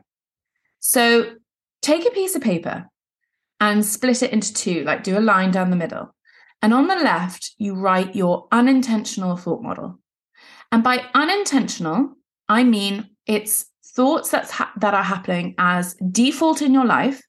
So 0.80 1.36
take 1.80 2.06
a 2.06 2.10
piece 2.10 2.34
of 2.34 2.42
paper 2.42 2.86
and 3.60 3.84
split 3.84 4.22
it 4.22 4.32
into 4.32 4.52
two, 4.52 4.84
like 4.84 5.02
do 5.02 5.18
a 5.18 5.20
line 5.20 5.50
down 5.50 5.70
the 5.70 5.76
middle. 5.76 6.14
And 6.62 6.74
on 6.74 6.86
the 6.86 6.96
left, 6.96 7.52
you 7.56 7.74
write 7.74 8.14
your 8.14 8.46
unintentional 8.52 9.36
thought 9.36 9.62
model. 9.62 9.98
And 10.72 10.82
by 10.82 11.04
unintentional, 11.14 12.16
I 12.48 12.64
mean 12.64 13.08
it's 13.26 13.66
thoughts 13.96 14.30
that's 14.30 14.50
ha- 14.50 14.72
that 14.76 14.94
are 14.94 15.02
happening 15.02 15.54
as 15.58 15.94
default 16.10 16.62
in 16.62 16.74
your 16.74 16.86
life 16.86 17.22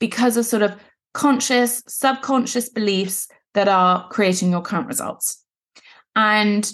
because 0.00 0.36
of 0.36 0.44
sort 0.44 0.62
of 0.62 0.74
conscious, 1.14 1.82
subconscious 1.86 2.68
beliefs 2.68 3.28
that 3.54 3.68
are 3.68 4.08
creating 4.08 4.50
your 4.50 4.62
current 4.62 4.88
results. 4.88 5.44
And 6.16 6.70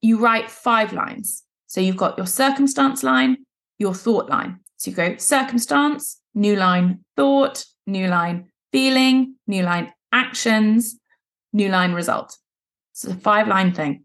you 0.00 0.18
write 0.18 0.50
five 0.50 0.92
lines. 0.92 1.42
So 1.66 1.80
you've 1.80 1.96
got 1.96 2.16
your 2.16 2.26
circumstance 2.26 3.02
line, 3.02 3.38
your 3.78 3.94
thought 3.94 4.28
line. 4.28 4.60
So 4.76 4.90
you 4.90 4.96
go 4.96 5.16
circumstance, 5.16 6.20
new 6.34 6.54
line 6.54 7.04
thought, 7.16 7.64
new 7.86 8.06
line 8.06 8.50
feeling, 8.70 9.34
new 9.46 9.62
line 9.62 9.92
actions, 10.12 10.98
new 11.52 11.68
line 11.68 11.92
result. 11.92 12.36
So 12.92 13.10
a 13.10 13.14
five 13.14 13.48
line 13.48 13.72
thing. 13.72 14.04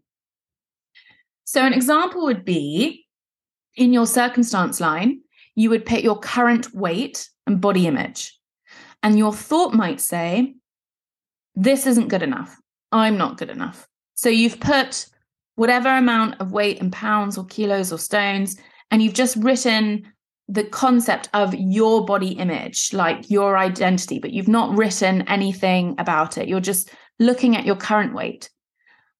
So 1.44 1.64
an 1.64 1.72
example 1.72 2.24
would 2.24 2.44
be 2.44 3.06
in 3.76 3.92
your 3.92 4.06
circumstance 4.06 4.80
line, 4.80 5.20
you 5.54 5.70
would 5.70 5.84
put 5.84 6.00
your 6.00 6.18
current 6.18 6.74
weight 6.74 7.28
and 7.46 7.60
body 7.60 7.86
image. 7.86 8.38
And 9.04 9.18
your 9.18 9.32
thought 9.32 9.74
might 9.74 10.00
say, 10.00 10.54
this 11.54 11.86
isn't 11.86 12.08
good 12.08 12.22
enough. 12.22 12.56
I'm 12.90 13.16
not 13.16 13.36
good 13.36 13.50
enough. 13.50 13.86
So 14.14 14.28
you've 14.28 14.58
put 14.58 15.06
whatever 15.56 15.90
amount 15.90 16.40
of 16.40 16.50
weight 16.50 16.78
in 16.78 16.90
pounds 16.90 17.38
or 17.38 17.44
kilos 17.44 17.92
or 17.92 17.98
stones, 17.98 18.56
and 18.90 19.02
you've 19.02 19.14
just 19.14 19.36
written 19.36 20.10
the 20.48 20.64
concept 20.64 21.28
of 21.32 21.54
your 21.54 22.04
body 22.04 22.32
image, 22.32 22.92
like 22.92 23.30
your 23.30 23.56
identity, 23.56 24.18
but 24.18 24.32
you've 24.32 24.48
not 24.48 24.76
written 24.76 25.22
anything 25.28 25.94
about 25.98 26.38
it. 26.38 26.48
You're 26.48 26.60
just 26.60 26.90
looking 27.18 27.56
at 27.56 27.64
your 27.64 27.76
current 27.76 28.14
weight. 28.14 28.50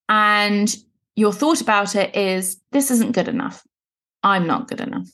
And 0.08 0.74
your 1.14 1.32
thought 1.32 1.60
about 1.60 1.94
it 1.94 2.16
is 2.16 2.60
this 2.72 2.90
isn't 2.90 3.12
good 3.12 3.28
enough. 3.28 3.62
I'm 4.22 4.46
not 4.46 4.68
good 4.68 4.80
enough. 4.80 5.08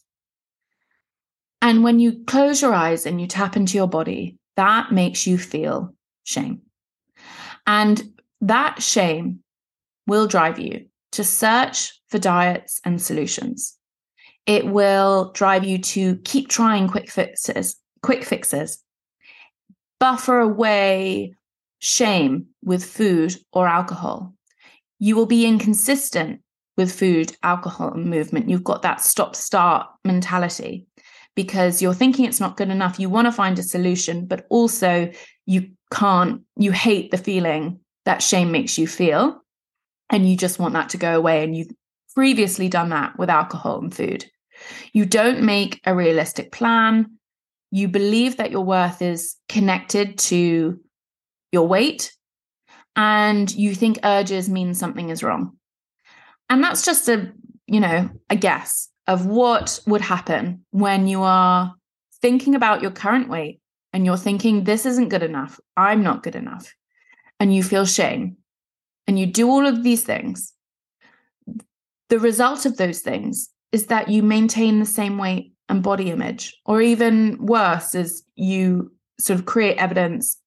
And 1.62 1.84
when 1.84 1.98
you 1.98 2.24
close 2.26 2.62
your 2.62 2.72
eyes 2.72 3.04
and 3.04 3.20
you 3.20 3.26
tap 3.26 3.54
into 3.54 3.76
your 3.76 3.88
body, 3.88 4.38
that 4.60 4.92
makes 4.92 5.26
you 5.26 5.38
feel 5.38 5.94
shame. 6.22 6.60
And 7.66 8.20
that 8.42 8.82
shame 8.82 9.38
will 10.06 10.26
drive 10.26 10.58
you 10.58 10.84
to 11.12 11.24
search 11.24 11.98
for 12.10 12.18
diets 12.18 12.78
and 12.84 13.00
solutions. 13.00 13.78
It 14.44 14.66
will 14.66 15.32
drive 15.32 15.64
you 15.64 15.78
to 15.78 16.16
keep 16.24 16.48
trying 16.50 16.88
quick 16.88 17.10
fixes, 17.10 17.76
quick 18.02 18.22
fixes, 18.22 18.84
buffer 19.98 20.40
away 20.40 21.34
shame 21.78 22.48
with 22.62 22.84
food 22.84 23.34
or 23.54 23.66
alcohol. 23.66 24.34
You 24.98 25.16
will 25.16 25.24
be 25.24 25.46
inconsistent 25.46 26.42
with 26.76 26.92
food, 26.92 27.34
alcohol, 27.42 27.94
and 27.94 28.10
movement. 28.10 28.50
You've 28.50 28.64
got 28.64 28.82
that 28.82 29.00
stop 29.00 29.34
start 29.34 29.86
mentality 30.04 30.86
because 31.34 31.80
you're 31.80 31.94
thinking 31.94 32.24
it's 32.24 32.40
not 32.40 32.56
good 32.56 32.70
enough. 32.70 32.98
You 32.98 33.08
want 33.08 33.26
to 33.26 33.32
find 33.32 33.58
a 33.58 33.62
solution, 33.62 34.26
but 34.26 34.46
also 34.50 35.10
you 35.46 35.70
can't, 35.92 36.42
you 36.56 36.72
hate 36.72 37.10
the 37.10 37.18
feeling 37.18 37.80
that 38.04 38.22
shame 38.22 38.50
makes 38.50 38.78
you 38.78 38.86
feel. 38.86 39.42
And 40.10 40.28
you 40.28 40.36
just 40.36 40.58
want 40.58 40.74
that 40.74 40.90
to 40.90 40.96
go 40.96 41.16
away. 41.16 41.44
And 41.44 41.56
you've 41.56 41.70
previously 42.14 42.68
done 42.68 42.88
that 42.90 43.18
with 43.18 43.30
alcohol 43.30 43.78
and 43.78 43.94
food. 43.94 44.26
You 44.92 45.06
don't 45.06 45.42
make 45.42 45.80
a 45.84 45.94
realistic 45.94 46.52
plan. 46.52 47.18
You 47.70 47.88
believe 47.88 48.36
that 48.38 48.50
your 48.50 48.64
worth 48.64 49.00
is 49.00 49.36
connected 49.48 50.18
to 50.18 50.80
your 51.52 51.68
weight. 51.68 52.12
And 52.96 53.50
you 53.54 53.74
think 53.74 54.00
urges 54.02 54.48
mean 54.48 54.74
something 54.74 55.10
is 55.10 55.22
wrong. 55.22 55.56
And 56.48 56.62
that's 56.62 56.84
just 56.84 57.08
a 57.08 57.32
you 57.70 57.80
know 57.80 58.10
a 58.28 58.36
guess 58.36 58.89
of 59.10 59.26
what 59.26 59.80
would 59.86 60.00
happen 60.00 60.64
when 60.70 61.06
you 61.06 61.22
are 61.22 61.74
thinking 62.22 62.54
about 62.54 62.82
your 62.82 62.90
current 62.90 63.28
weight 63.28 63.60
and 63.92 64.06
you're 64.06 64.16
thinking 64.16 64.64
this 64.64 64.86
isn't 64.86 65.08
good 65.08 65.22
enough 65.22 65.58
i'm 65.76 66.02
not 66.02 66.22
good 66.22 66.36
enough 66.36 66.74
and 67.40 67.54
you 67.54 67.62
feel 67.62 67.84
shame 67.84 68.36
and 69.10 69.18
you 69.18 69.26
do 69.26 69.48
all 69.48 69.66
of 69.66 69.82
these 69.82 70.04
things, 70.04 70.52
the 72.10 72.20
result 72.20 72.64
of 72.64 72.76
those 72.76 73.00
things 73.00 73.50
is 73.72 73.86
that 73.86 74.08
you 74.08 74.22
maintain 74.22 74.78
the 74.78 74.86
same 74.86 75.18
weight 75.18 75.52
and 75.68 75.82
body 75.82 76.10
image, 76.12 76.56
or 76.64 76.80
even 76.80 77.44
worse, 77.44 77.96
is 77.96 78.22
you 78.36 78.92
sort 79.18 79.38
of 79.38 79.46
create 79.46 79.78
evidence 79.78 80.40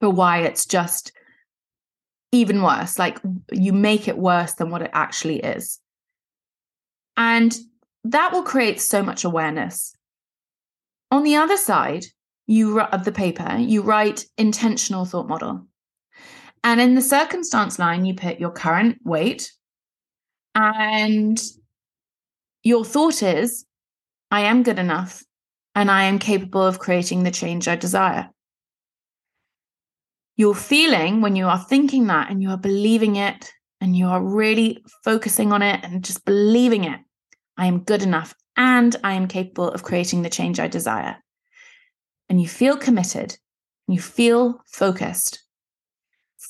for 0.00 0.10
why 0.10 0.40
it's 0.40 0.66
just 0.66 1.12
even 2.32 2.60
worse. 2.62 2.98
Like 2.98 3.18
you 3.50 3.72
make 3.72 4.08
it 4.08 4.18
worse 4.18 4.52
than 4.52 4.68
what 4.70 4.82
it 4.82 4.90
actually 4.92 5.38
is. 5.40 5.78
And 7.16 7.58
that 8.04 8.32
will 8.32 8.42
create 8.42 8.80
so 8.80 9.02
much 9.02 9.24
awareness. 9.24 9.94
On 11.10 11.22
the 11.22 11.36
other 11.36 11.56
side, 11.56 12.04
you 12.46 12.80
of 12.80 13.04
the 13.04 13.12
paper, 13.12 13.56
you 13.58 13.82
write 13.82 14.24
intentional 14.36 15.04
thought 15.04 15.28
model. 15.28 15.66
And 16.62 16.80
in 16.80 16.94
the 16.94 17.02
circumstance 17.02 17.78
line, 17.78 18.04
you 18.04 18.14
put 18.14 18.40
your 18.40 18.50
current 18.50 18.98
weight 19.04 19.52
and 20.54 21.40
your 22.62 22.84
thought 22.84 23.22
is, 23.22 23.64
I 24.30 24.42
am 24.42 24.62
good 24.62 24.78
enough 24.78 25.24
and 25.74 25.90
I 25.90 26.04
am 26.04 26.18
capable 26.18 26.62
of 26.62 26.78
creating 26.78 27.22
the 27.22 27.30
change 27.30 27.68
I 27.68 27.76
desire. 27.76 28.30
Your 30.36 30.54
feeling 30.54 31.20
when 31.20 31.36
you 31.36 31.46
are 31.46 31.58
thinking 31.58 32.06
that 32.08 32.30
and 32.30 32.42
you 32.42 32.50
are 32.50 32.58
believing 32.58 33.16
it 33.16 33.52
and 33.80 33.96
you 33.96 34.08
are 34.08 34.22
really 34.22 34.84
focusing 35.04 35.52
on 35.52 35.62
it 35.62 35.84
and 35.84 36.04
just 36.04 36.24
believing 36.24 36.84
it, 36.84 37.00
I 37.60 37.66
am 37.66 37.84
good 37.84 38.02
enough 38.02 38.34
and 38.56 38.96
I 39.04 39.12
am 39.12 39.28
capable 39.28 39.68
of 39.68 39.84
creating 39.84 40.22
the 40.22 40.30
change 40.30 40.58
I 40.58 40.66
desire. 40.66 41.18
And 42.28 42.40
you 42.40 42.48
feel 42.48 42.76
committed, 42.76 43.36
and 43.86 43.94
you 43.96 44.00
feel 44.00 44.62
focused, 44.66 45.44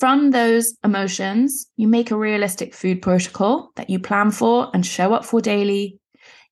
from 0.01 0.31
those 0.31 0.79
emotions, 0.83 1.67
you 1.77 1.87
make 1.87 2.11
a 2.11 2.17
realistic 2.17 2.75
food 2.75 3.03
protocol 3.03 3.71
that 3.77 3.91
you 3.91 3.99
plan 3.99 4.31
for 4.31 4.71
and 4.73 4.87
show 4.87 5.13
up 5.13 5.27
for 5.27 5.43
daily. 5.43 5.99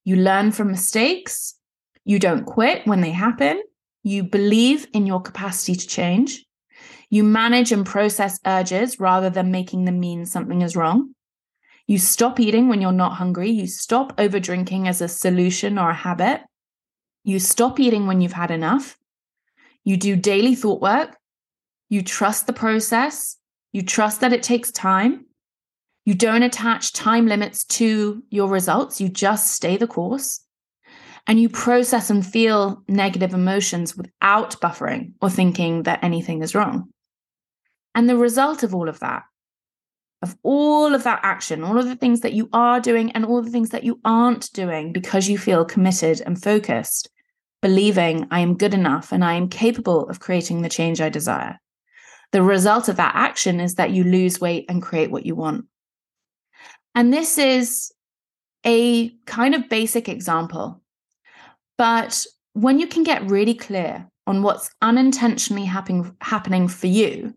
You 0.05 0.17
learn 0.17 0.53
from 0.53 0.71
mistakes. 0.71 1.55
You 2.05 2.19
don't 2.19 2.45
quit 2.45 2.87
when 2.87 3.01
they 3.01 3.11
happen. 3.11 3.63
You 4.03 4.25
believe 4.25 4.87
in 4.93 5.07
your 5.07 5.23
capacity 5.23 5.77
to 5.77 5.87
change. 5.87 6.45
You 7.09 7.25
manage 7.25 7.73
and 7.73 7.87
process 7.87 8.39
urges 8.45 9.01
rather 9.01 9.31
than 9.31 9.51
making 9.51 9.87
them 9.87 9.99
mean 9.99 10.27
something 10.27 10.61
is 10.61 10.77
wrong. 10.77 11.15
You 11.89 11.99
stop 11.99 12.39
eating 12.39 12.69
when 12.69 12.81
you're 12.81 12.93
not 12.93 13.15
hungry. 13.15 13.51
You 13.51 13.67
stop 13.67 14.13
over 14.19 14.39
drinking 14.39 14.87
as 14.87 15.01
a 15.01 15.09
solution 15.09 15.77
or 15.77 15.91
a 15.91 15.95
habit. 15.95 16.43
You 17.25 17.41
stop 17.41 17.81
eating 17.81 18.07
when 18.07 18.21
you've 18.21 18.33
had 18.33 18.53
enough. 18.53 18.97
You 19.85 19.97
do 19.97 20.15
daily 20.15 20.55
thought 20.55 20.81
work 20.81 21.19
you 21.89 22.03
trust 22.03 22.47
the 22.47 22.53
process. 22.53 23.37
You 23.73 23.83
trust 23.83 24.21
that 24.21 24.33
it 24.33 24.43
takes 24.43 24.71
time. 24.71 25.27
You 26.05 26.15
don't 26.15 26.43
attach 26.43 26.93
time 26.93 27.27
limits 27.27 27.65
to 27.65 28.23
your 28.31 28.49
results. 28.49 29.01
You 29.01 29.09
just 29.09 29.53
stay 29.53 29.77
the 29.77 29.87
course. 29.87 30.41
And 31.27 31.39
you 31.39 31.51
process 31.51 32.09
and 32.09 32.25
feel 32.25 32.83
negative 32.89 33.35
emotions 33.35 33.95
without 33.95 34.59
buffering 34.61 35.13
or 35.21 35.29
thinking 35.29 35.83
that 35.83 36.03
anything 36.03 36.43
is 36.43 36.55
wrong. 36.55 36.89
And 37.95 38.09
the 38.09 38.17
result 38.17 38.63
of 38.63 38.75
all 38.75 38.89
of 38.89 39.01
that, 39.01 39.25
of 40.23 40.37
all 40.43 40.95
of 40.95 41.05
that 41.05 41.21
action, 41.23 41.63
all 41.63 41.79
of 41.79 41.87
the 41.87 41.97
things 41.97 42.21
that 42.21 42.33
you 42.33 42.49
are 42.53 42.81
doing 42.81 43.13
and 43.13 43.25
all 43.25 43.43
the 43.43 43.51
things 43.51 43.71
that 43.71 43.85
you 43.85 44.01
aren't 44.05 44.53
doing 44.53 44.93
because 44.93 45.29
you 45.29 45.39
feel 45.39 45.65
committed 45.65 46.21
and 46.27 46.43
focused, 46.43 47.09
believing 47.63 48.27
I 48.31 48.41
am 48.41 48.57
good 48.57 48.75
enough 48.75 49.13
and 49.13 49.25
I 49.25 49.35
am 49.35 49.49
capable 49.49 50.09
of 50.09 50.21
creating 50.21 50.63
the 50.63 50.69
change 50.69 51.01
I 51.01 51.09
desire 51.09 51.59
the 52.33 52.43
result 52.43 52.89
of 52.89 52.97
that 52.97 53.15
action 53.15 53.61
is 53.61 53.77
that 53.77 53.91
you 53.91 54.05
lose 54.05 54.41
weight 54.41 54.67
and 54.69 54.83
create 54.83 55.11
what 55.11 55.25
you 55.25 55.35
want. 55.35 55.67
And 56.95 57.13
this 57.13 57.39
is 57.39 57.93
a 58.67 59.11
kind 59.25 59.55
of 59.55 59.69
basic 59.69 60.09
example. 60.09 60.83
But 61.79 62.27
when 62.53 62.79
you 62.79 62.87
can 62.87 63.05
get 63.05 63.31
really 63.31 63.55
clear 63.55 64.07
on 64.27 64.43
what's 64.43 64.71
unintentionally 64.83 65.65
happen- 65.65 66.17
happening 66.21 66.69
for 66.69 66.87
you 66.87 67.35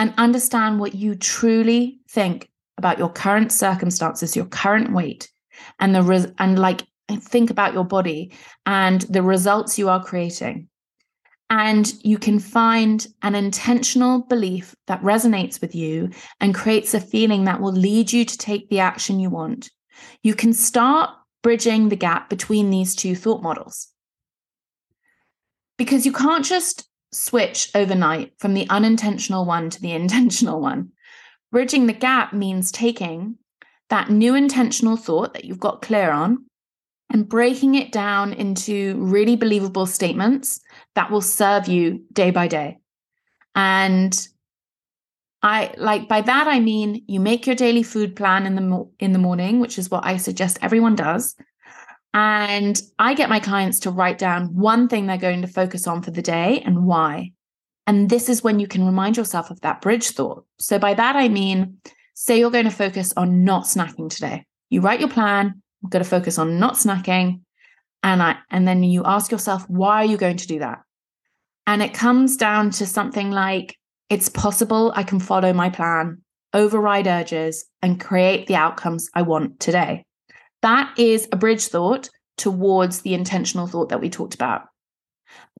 and 0.00 0.14
understand 0.16 0.80
what 0.80 0.94
you 0.94 1.14
truly 1.14 2.00
think 2.08 2.48
about 2.78 2.98
your 2.98 3.10
current 3.10 3.52
circumstances, 3.52 4.34
your 4.34 4.46
current 4.46 4.92
weight, 4.92 5.30
and 5.78 5.94
the 5.94 6.02
res- 6.02 6.32
and 6.38 6.58
like 6.58 6.82
think 7.18 7.50
about 7.50 7.74
your 7.74 7.84
body 7.84 8.32
and 8.64 9.02
the 9.02 9.22
results 9.22 9.78
you 9.78 9.88
are 9.88 10.02
creating 10.02 10.68
And 11.50 11.92
you 12.04 12.16
can 12.16 12.38
find 12.38 13.06
an 13.22 13.34
intentional 13.34 14.20
belief 14.22 14.74
that 14.86 15.02
resonates 15.02 15.60
with 15.60 15.74
you 15.74 16.10
and 16.40 16.54
creates 16.54 16.94
a 16.94 17.00
feeling 17.00 17.44
that 17.44 17.60
will 17.60 17.72
lead 17.72 18.12
you 18.12 18.24
to 18.24 18.38
take 18.38 18.70
the 18.70 18.78
action 18.78 19.18
you 19.18 19.30
want. 19.30 19.68
You 20.22 20.34
can 20.34 20.52
start 20.52 21.10
bridging 21.42 21.88
the 21.88 21.96
gap 21.96 22.30
between 22.30 22.70
these 22.70 22.94
two 22.94 23.16
thought 23.16 23.42
models. 23.42 23.88
Because 25.76 26.06
you 26.06 26.12
can't 26.12 26.44
just 26.44 26.88
switch 27.12 27.70
overnight 27.74 28.32
from 28.38 28.54
the 28.54 28.68
unintentional 28.68 29.44
one 29.44 29.70
to 29.70 29.80
the 29.80 29.92
intentional 29.92 30.60
one. 30.60 30.90
Bridging 31.52 31.86
the 31.86 31.92
gap 31.92 32.32
means 32.32 32.70
taking 32.70 33.36
that 33.88 34.10
new 34.10 34.34
intentional 34.34 34.96
thought 34.96 35.34
that 35.34 35.44
you've 35.44 35.58
got 35.58 35.82
clear 35.82 36.10
on 36.12 36.46
and 37.12 37.28
breaking 37.28 37.74
it 37.74 37.90
down 37.90 38.32
into 38.32 38.96
really 38.98 39.34
believable 39.34 39.86
statements 39.86 40.60
that 40.94 41.10
will 41.10 41.20
serve 41.20 41.66
you 41.66 42.04
day 42.12 42.30
by 42.30 42.46
day. 42.46 42.78
And 43.54 44.28
I 45.42 45.74
like 45.76 46.06
by 46.08 46.20
that 46.20 46.46
I 46.46 46.60
mean 46.60 47.02
you 47.08 47.18
make 47.18 47.46
your 47.46 47.56
daily 47.56 47.82
food 47.82 48.14
plan 48.14 48.46
in 48.46 48.54
the 48.54 48.60
mo- 48.60 48.90
in 49.00 49.12
the 49.12 49.18
morning, 49.18 49.58
which 49.58 49.78
is 49.78 49.90
what 49.90 50.04
I 50.04 50.18
suggest 50.18 50.58
everyone 50.62 50.94
does. 50.94 51.34
And 52.12 52.80
I 52.98 53.14
get 53.14 53.28
my 53.28 53.38
clients 53.38 53.78
to 53.80 53.90
write 53.90 54.18
down 54.18 54.46
one 54.54 54.88
thing 54.88 55.06
they're 55.06 55.16
going 55.16 55.42
to 55.42 55.48
focus 55.48 55.86
on 55.86 56.02
for 56.02 56.10
the 56.10 56.22
day 56.22 56.60
and 56.64 56.84
why. 56.84 57.32
And 57.86 58.10
this 58.10 58.28
is 58.28 58.42
when 58.42 58.58
you 58.58 58.66
can 58.66 58.84
remind 58.84 59.16
yourself 59.16 59.50
of 59.50 59.60
that 59.60 59.80
bridge 59.80 60.10
thought. 60.10 60.44
So 60.58 60.78
by 60.78 60.94
that 60.94 61.16
I 61.16 61.28
mean 61.28 61.78
say 62.14 62.38
you're 62.38 62.50
going 62.50 62.64
to 62.64 62.70
focus 62.70 63.12
on 63.16 63.44
not 63.44 63.64
snacking 63.64 64.10
today. 64.10 64.44
You 64.68 64.80
write 64.80 65.00
your 65.00 65.08
plan, 65.08 65.62
I'm 65.82 65.88
going 65.88 66.04
to 66.04 66.08
focus 66.08 66.38
on 66.38 66.58
not 66.58 66.74
snacking. 66.74 67.40
And 68.02 68.22
I 68.22 68.36
and 68.50 68.66
then 68.66 68.82
you 68.82 69.02
ask 69.04 69.30
yourself, 69.30 69.68
why 69.68 70.02
are 70.02 70.04
you 70.04 70.16
going 70.16 70.36
to 70.36 70.46
do 70.46 70.58
that? 70.58 70.80
And 71.66 71.82
it 71.82 71.94
comes 71.94 72.36
down 72.36 72.70
to 72.72 72.86
something 72.86 73.30
like, 73.30 73.76
it's 74.08 74.28
possible 74.28 74.92
I 74.96 75.02
can 75.02 75.20
follow 75.20 75.52
my 75.52 75.70
plan, 75.70 76.22
override 76.52 77.06
urges, 77.06 77.64
and 77.80 78.00
create 78.00 78.46
the 78.46 78.56
outcomes 78.56 79.08
I 79.14 79.22
want 79.22 79.60
today. 79.60 80.04
That 80.62 80.92
is 80.98 81.28
a 81.32 81.36
bridge 81.36 81.66
thought 81.66 82.10
towards 82.36 83.02
the 83.02 83.14
intentional 83.14 83.66
thought 83.66 83.90
that 83.90 84.00
we 84.00 84.10
talked 84.10 84.34
about 84.34 84.62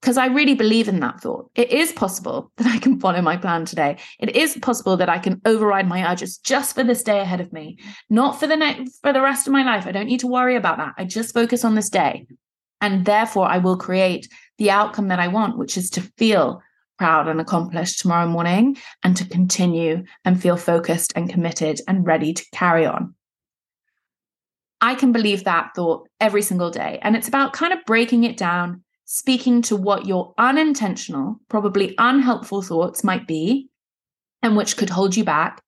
because 0.00 0.16
I 0.16 0.26
really 0.26 0.54
believe 0.54 0.88
in 0.88 1.00
that 1.00 1.21
thought. 1.21 1.50
It 1.54 1.71
is 1.71 1.92
possible 1.92 2.50
that 2.57 2.66
I 2.66 2.78
can 2.78 2.99
follow 2.99 3.21
my 3.23 3.37
plan 3.37 3.64
today. 3.64 3.99
It 4.19 4.35
is 4.35 4.57
possible 4.57 4.97
that 4.97 5.09
I 5.09 5.19
can 5.19 5.40
override 5.45 5.88
my 5.88 6.11
urges 6.11 6.38
just 6.38 6.75
for 6.75 6.83
this 6.83 7.02
day 7.02 7.21
ahead 7.21 7.40
of 7.40 7.52
me, 7.52 7.78
not 8.09 8.40
for 8.40 8.47
the 8.47 8.57
next 8.57 8.99
for 9.02 9.12
the 9.12 9.21
rest 9.21 9.47
of 9.47 9.52
my 9.52 9.62
life. 9.62 9.87
I 9.87 9.92
don't 9.92 10.07
need 10.07 10.21
to 10.21 10.26
worry 10.26 10.57
about 10.57 10.78
that. 10.78 10.95
I 10.97 11.04
just 11.04 11.35
focus 11.35 11.64
on 11.64 11.75
this 11.75 11.90
day. 11.90 12.26
And 12.80 13.04
therefore 13.04 13.47
I 13.47 13.59
will 13.59 13.76
create 13.76 14.28
the 14.59 14.71
outcome 14.71 15.09
that 15.09 15.21
I 15.21 15.28
want, 15.28 15.59
which 15.59 15.76
is 15.76 15.90
to 15.90 16.00
feel 16.16 16.62
proud 16.99 17.28
and 17.28 17.40
accomplished 17.40 18.00
tomorrow 18.00 18.26
morning 18.26 18.76
and 19.02 19.16
to 19.16 19.26
continue 19.26 20.04
and 20.25 20.40
feel 20.40 20.57
focused 20.57 21.12
and 21.16 21.30
committed 21.30 21.80
and 21.88 22.07
ready 22.07 22.33
to 22.33 22.45
carry 22.52 22.87
on. 22.87 23.14
I 24.80 24.94
can 24.94 25.12
believe 25.12 25.44
that 25.44 25.70
thought 25.75 26.08
every 26.20 26.42
single 26.42 26.70
day. 26.70 26.99
And 27.02 27.16
it's 27.16 27.28
about 27.28 27.52
kind 27.52 27.72
of 27.72 27.84
breaking 27.87 28.25
it 28.25 28.37
down 28.37 28.82
speaking 29.12 29.60
to 29.60 29.75
what 29.75 30.06
your 30.06 30.32
unintentional, 30.38 31.40
probably 31.49 31.96
unhelpful 31.99 32.62
thoughts 32.62 33.02
might 33.02 33.26
be, 33.26 33.68
and 34.40 34.56
which 34.56 34.76
could 34.76 34.88
hold 34.88 35.16
you 35.16 35.25
back, 35.25 35.60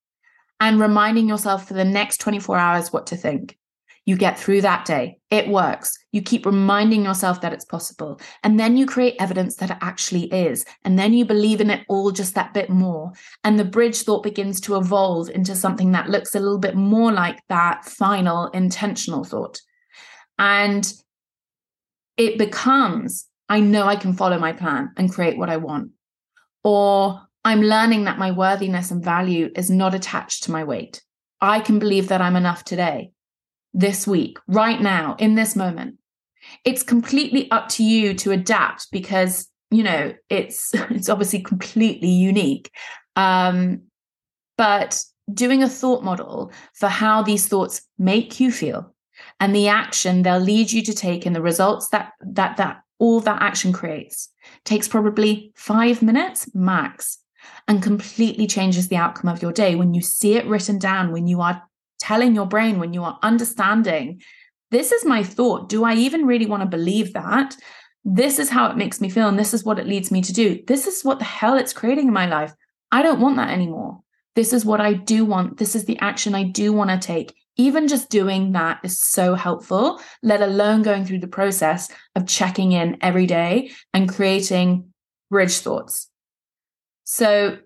and 0.60 0.80
reminding 0.80 1.28
yourself 1.28 1.66
for 1.66 1.74
the 1.74 1.84
next 1.84 2.18
24 2.18 2.56
hours 2.56 2.92
what 2.92 3.08
to 3.08 3.16
think. 3.16 3.58
You 4.04 4.16
get 4.16 4.38
through 4.38 4.62
that 4.62 4.84
day. 4.84 5.18
It 5.30 5.48
works. 5.48 5.96
You 6.10 6.22
keep 6.22 6.44
reminding 6.44 7.04
yourself 7.04 7.40
that 7.40 7.52
it's 7.52 7.64
possible. 7.64 8.20
And 8.42 8.58
then 8.58 8.76
you 8.76 8.84
create 8.84 9.14
evidence 9.20 9.56
that 9.56 9.70
it 9.70 9.78
actually 9.80 10.24
is. 10.24 10.64
And 10.84 10.98
then 10.98 11.12
you 11.12 11.24
believe 11.24 11.60
in 11.60 11.70
it 11.70 11.84
all 11.88 12.10
just 12.10 12.34
that 12.34 12.52
bit 12.52 12.68
more. 12.68 13.12
And 13.44 13.58
the 13.58 13.64
bridge 13.64 14.02
thought 14.02 14.24
begins 14.24 14.60
to 14.62 14.76
evolve 14.76 15.30
into 15.30 15.54
something 15.54 15.92
that 15.92 16.10
looks 16.10 16.34
a 16.34 16.40
little 16.40 16.58
bit 16.58 16.74
more 16.74 17.12
like 17.12 17.38
that 17.48 17.84
final 17.84 18.48
intentional 18.48 19.22
thought. 19.22 19.60
And 20.38 20.92
it 22.16 22.38
becomes 22.38 23.28
I 23.52 23.60
know 23.60 23.86
I 23.86 23.96
can 23.96 24.14
follow 24.14 24.38
my 24.38 24.54
plan 24.54 24.92
and 24.96 25.12
create 25.12 25.36
what 25.36 25.50
I 25.50 25.58
want. 25.58 25.90
Or 26.64 27.20
I'm 27.44 27.60
learning 27.60 28.04
that 28.04 28.18
my 28.18 28.30
worthiness 28.30 28.90
and 28.90 29.04
value 29.04 29.50
is 29.54 29.68
not 29.68 29.94
attached 29.94 30.44
to 30.44 30.50
my 30.50 30.64
weight. 30.64 31.02
I 31.38 31.60
can 31.60 31.78
believe 31.78 32.08
that 32.08 32.22
I'm 32.22 32.36
enough 32.36 32.64
today, 32.64 33.10
this 33.74 34.06
week, 34.06 34.38
right 34.46 34.80
now, 34.80 35.16
in 35.18 35.34
this 35.34 35.56
moment. 35.56 35.96
It's 36.64 36.82
completely 36.82 37.50
up 37.50 37.68
to 37.70 37.84
you 37.84 38.14
to 38.14 38.32
adapt 38.32 38.90
because, 38.90 39.48
you 39.70 39.82
know, 39.82 40.12
it's 40.28 40.72
it's 40.90 41.08
obviously 41.08 41.40
completely 41.40 42.08
unique. 42.08 42.70
Um, 43.16 43.82
but 44.56 45.02
doing 45.32 45.62
a 45.62 45.68
thought 45.68 46.02
model 46.02 46.52
for 46.74 46.88
how 46.88 47.22
these 47.22 47.46
thoughts 47.46 47.82
make 47.98 48.40
you 48.40 48.50
feel 48.50 48.94
and 49.38 49.54
the 49.54 49.68
action 49.68 50.22
they'll 50.22 50.38
lead 50.38 50.72
you 50.72 50.82
to 50.82 50.92
take 50.92 51.24
and 51.24 51.34
the 51.34 51.40
results 51.40 51.88
that 51.90 52.12
that 52.20 52.56
that 52.56 52.82
all 52.98 53.20
that 53.20 53.40
action 53.40 53.72
creates 53.72 54.28
takes 54.64 54.88
probably 54.88 55.52
five 55.54 56.02
minutes 56.02 56.48
max 56.54 57.18
and 57.68 57.82
completely 57.82 58.46
changes 58.46 58.88
the 58.88 58.96
outcome 58.96 59.30
of 59.30 59.42
your 59.42 59.52
day 59.52 59.74
when 59.74 59.94
you 59.94 60.02
see 60.02 60.34
it 60.34 60.46
written 60.46 60.78
down, 60.78 61.12
when 61.12 61.26
you 61.26 61.40
are 61.40 61.62
telling 62.02 62.34
your 62.34 62.46
brain, 62.46 62.78
when 62.78 62.92
you 62.92 63.04
are 63.04 63.18
understanding, 63.22 64.20
this 64.70 64.92
is 64.92 65.04
my 65.04 65.22
thought. 65.22 65.68
Do 65.68 65.84
I 65.84 65.94
even 65.94 66.26
really 66.26 66.46
want 66.46 66.62
to 66.62 66.76
believe 66.76 67.12
that? 67.12 67.56
This 68.04 68.38
is 68.38 68.50
how 68.50 68.70
it 68.70 68.76
makes 68.76 69.00
me 69.00 69.08
feel, 69.08 69.28
and 69.28 69.38
this 69.38 69.54
is 69.54 69.64
what 69.64 69.78
it 69.78 69.86
leads 69.86 70.10
me 70.10 70.20
to 70.22 70.32
do. 70.32 70.62
This 70.66 70.86
is 70.86 71.04
what 71.04 71.18
the 71.18 71.24
hell 71.24 71.56
it's 71.56 71.72
creating 71.72 72.08
in 72.08 72.12
my 72.12 72.26
life. 72.26 72.52
I 72.90 73.02
don't 73.02 73.20
want 73.20 73.36
that 73.36 73.50
anymore. 73.50 74.00
This 74.34 74.52
is 74.52 74.64
what 74.64 74.80
I 74.80 74.94
do 74.94 75.24
want. 75.24 75.58
This 75.58 75.74
is 75.74 75.84
the 75.84 75.98
action 76.00 76.34
I 76.34 76.42
do 76.42 76.72
want 76.72 76.90
to 76.90 76.98
take 76.98 77.34
even 77.56 77.88
just 77.88 78.08
doing 78.08 78.52
that 78.52 78.80
is 78.82 78.98
so 78.98 79.34
helpful, 79.34 80.00
let 80.22 80.40
alone 80.40 80.82
going 80.82 81.04
through 81.04 81.18
the 81.18 81.26
process 81.26 81.90
of 82.16 82.26
checking 82.26 82.72
in 82.72 82.96
every 83.00 83.26
day 83.26 83.72
and 83.92 84.08
creating 84.08 84.92
bridge 85.30 85.58
thoughts. 85.58 86.08
So 87.04 87.58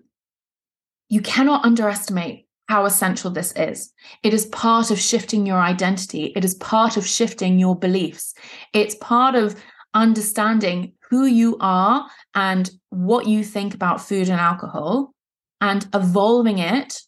you 1.09 1.21
cannot 1.21 1.63
underestimate 1.63 2.46
how 2.67 2.85
essential 2.85 3.31
this 3.31 3.53
is. 3.53 3.91
It 4.23 4.33
is 4.33 4.45
part 4.47 4.91
of 4.91 4.99
shifting 4.99 5.45
your 5.45 5.59
identity, 5.59 6.33
it 6.35 6.45
is 6.45 6.55
part 6.55 6.97
of 6.97 7.07
shifting 7.07 7.59
your 7.59 7.75
beliefs, 7.75 8.33
it's 8.73 8.95
part 8.95 9.35
of 9.35 9.55
understanding 9.93 10.93
who 11.09 11.25
you 11.25 11.57
are 11.59 12.07
and 12.35 12.69
what 12.89 13.25
you 13.27 13.43
think 13.43 13.73
about 13.73 14.01
food 14.01 14.29
and 14.29 14.39
alcohol 14.39 15.13
and 15.61 15.87
evolving 15.93 16.59
it 16.59 16.99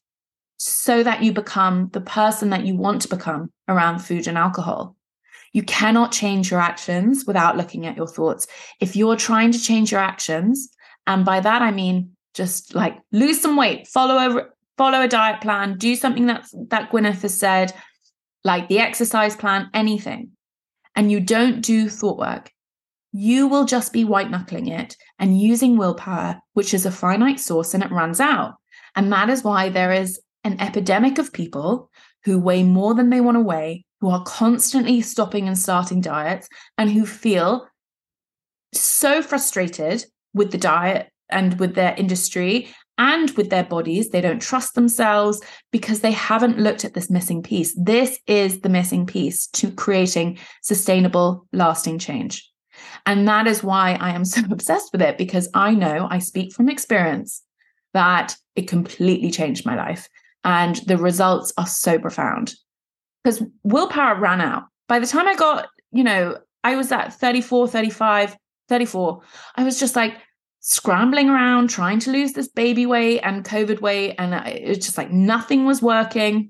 so 0.58 1.04
that 1.04 1.22
you 1.22 1.32
become 1.32 1.90
the 1.94 2.02
person 2.02 2.50
that 2.50 2.66
you 2.66 2.76
want 2.76 3.02
to 3.02 3.08
become 3.08 3.52
around 3.68 4.00
food 4.00 4.28
and 4.28 4.38
alcohol. 4.38 4.96
You 5.54 5.64
cannot 5.64 6.12
change 6.12 6.52
your 6.52 6.60
actions 6.60 7.26
without 7.26 7.58
looking 7.58 7.86
at 7.86 7.98
your 7.98 8.08
thoughts. 8.08 8.48
If 8.80 8.96
you're 8.96 9.16
trying 9.16 9.52
to 9.52 9.60
change 9.60 9.92
your 9.92 10.02
actions, 10.02 10.70
and 11.08 11.26
by 11.26 11.40
that 11.40 11.62
I 11.62 11.72
mean 11.72 12.12
just 12.34 12.76
like 12.76 12.98
lose 13.12 13.42
some 13.42 13.56
weight, 13.56 13.88
follow 13.88 14.40
a 14.40 14.48
follow 14.80 15.02
a 15.02 15.10
diet 15.10 15.42
plan, 15.42 15.78
do 15.78 15.94
something 15.94 16.28
that 16.28 16.48
that 16.70 16.90
Gwyneth 16.90 17.22
has 17.22 17.38
said, 17.38 17.74
like 18.46 18.70
the 18.70 18.80
exercise 18.80 19.36
plan, 19.36 19.70
anything, 19.74 20.32
and 20.96 21.12
you 21.12 21.20
don't 21.20 21.60
do 21.60 21.90
thought 21.90 22.18
work, 22.18 22.52
you 23.12 23.48
will 23.48 23.66
just 23.66 23.92
be 23.92 24.06
white 24.06 24.32
knuckling 24.32 24.68
it 24.68 24.96
and 25.20 25.40
using 25.40 25.78
willpower, 25.78 26.40
which 26.54 26.74
is 26.74 26.86
a 26.86 26.92
finite 26.92 27.42
source 27.42 27.74
and 27.74 27.84
it 27.84 27.92
runs 27.92 28.22
out. 28.22 28.54
And 28.96 29.12
that 29.12 29.30
is 29.30 29.44
why 29.44 29.68
there 29.68 29.92
is 29.92 30.18
an 30.46 30.60
epidemic 30.62 31.18
of 31.18 31.34
people 31.34 31.90
who 32.24 32.40
weigh 32.40 32.64
more 32.64 32.94
than 32.94 33.10
they 33.10 33.20
want 33.20 33.36
to 33.36 33.42
weigh, 33.42 33.86
who 34.00 34.10
are 34.10 34.24
constantly 34.24 35.02
stopping 35.02 35.48
and 35.48 35.58
starting 35.58 36.00
diets, 36.00 36.48
and 36.78 36.90
who 36.90 37.06
feel 37.06 37.68
so 38.74 39.22
frustrated 39.22 40.06
with 40.34 40.52
the 40.52 40.58
diet 40.58 41.10
and 41.30 41.60
with 41.60 41.76
their 41.76 41.96
industry 41.98 42.74
and 43.00 43.32
with 43.32 43.50
their 43.50 43.64
bodies. 43.64 44.10
They 44.10 44.22
don't 44.22 44.42
trust 44.42 44.76
themselves 44.76 45.42
because 45.72 46.02
they 46.02 46.12
haven't 46.12 46.60
looked 46.60 46.86
at 46.86 46.94
this 46.94 47.10
missing 47.10 47.42
piece. 47.42 47.74
This 47.76 48.20
is 48.28 48.60
the 48.60 48.70
missing 48.70 49.08
piece 49.08 49.48
to 49.48 49.72
creating 49.72 50.38
sustainable, 50.62 51.48
lasting 51.52 51.98
change. 51.98 52.48
And 53.08 53.28
that 53.28 53.48
is 53.48 53.64
why 53.64 53.98
I 54.00 54.12
am 54.12 54.26
so 54.26 54.42
obsessed 54.52 54.92
with 54.92 55.02
it 55.02 55.18
because 55.18 55.50
I 55.56 55.74
know 55.74 56.08
I 56.12 56.20
speak 56.20 56.54
from 56.54 56.70
experience 56.70 57.42
that 57.94 58.36
it 58.56 58.68
completely 58.68 59.32
changed 59.32 59.66
my 59.66 59.76
life 59.76 60.08
and 60.44 60.76
the 60.88 60.98
results 60.98 61.52
are 61.58 61.68
so 61.68 62.00
profound 62.00 62.54
because 63.24 63.44
willpower 63.64 64.20
ran 64.20 64.42
out 64.42 64.64
by 64.88 65.00
the 65.00 65.08
time 65.08 65.28
i 65.28 65.36
got 65.36 65.68
you 65.92 66.04
know 66.04 66.38
i 66.64 66.76
was 66.76 66.92
at 66.92 67.14
34 67.14 67.68
35 67.68 68.38
34 68.70 69.22
i 69.56 69.64
was 69.64 69.80
just 69.80 69.96
like 69.96 70.16
scrambling 70.62 71.30
around 71.30 71.70
trying 71.70 72.00
to 72.00 72.12
lose 72.12 72.34
this 72.34 72.48
baby 72.50 72.86
weight 72.86 73.20
and 73.22 73.46
covid 73.46 73.80
weight 73.82 74.16
and 74.20 74.34
it's 74.48 74.86
just 74.86 74.98
like 74.98 75.12
nothing 75.12 75.66
was 75.66 75.82
working 75.82 76.50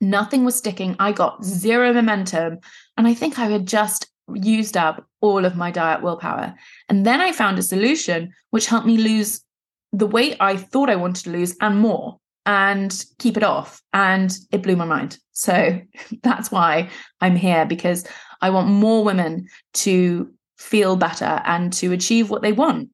nothing 0.00 0.44
was 0.44 0.56
sticking 0.56 0.94
i 0.98 1.10
got 1.10 1.44
zero 1.44 1.92
momentum 1.92 2.58
and 2.96 3.06
i 3.06 3.14
think 3.14 3.38
i 3.38 3.46
had 3.46 3.66
just 3.66 4.12
used 4.34 4.76
up 4.76 5.06
all 5.20 5.44
of 5.44 5.56
my 5.56 5.70
diet 5.70 6.02
willpower. 6.02 6.54
And 6.88 7.06
then 7.06 7.20
I 7.20 7.32
found 7.32 7.58
a 7.58 7.62
solution 7.62 8.32
which 8.50 8.66
helped 8.66 8.86
me 8.86 8.98
lose 8.98 9.42
the 9.92 10.06
weight 10.06 10.36
I 10.40 10.56
thought 10.56 10.90
I 10.90 10.96
wanted 10.96 11.24
to 11.24 11.30
lose 11.30 11.56
and 11.60 11.78
more 11.78 12.18
and 12.46 13.04
keep 13.18 13.36
it 13.36 13.42
off. 13.42 13.80
And 13.92 14.36
it 14.50 14.62
blew 14.62 14.76
my 14.76 14.84
mind. 14.84 15.18
So 15.32 15.80
that's 16.22 16.50
why 16.50 16.90
I'm 17.20 17.36
here 17.36 17.66
because 17.66 18.06
I 18.40 18.50
want 18.50 18.68
more 18.68 19.04
women 19.04 19.48
to 19.74 20.32
feel 20.58 20.96
better 20.96 21.40
and 21.44 21.72
to 21.74 21.92
achieve 21.92 22.30
what 22.30 22.42
they 22.42 22.52
want 22.52 22.90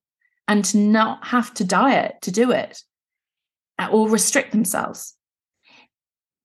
and 0.49 0.65
to 0.65 0.79
not 0.79 1.27
have 1.27 1.55
to 1.55 1.65
diet 1.65 2.17
to 2.23 2.33
do 2.33 2.51
it 2.51 2.83
uh, 3.79 3.89
or 3.93 4.09
restrict 4.09 4.51
themselves. 4.51 5.15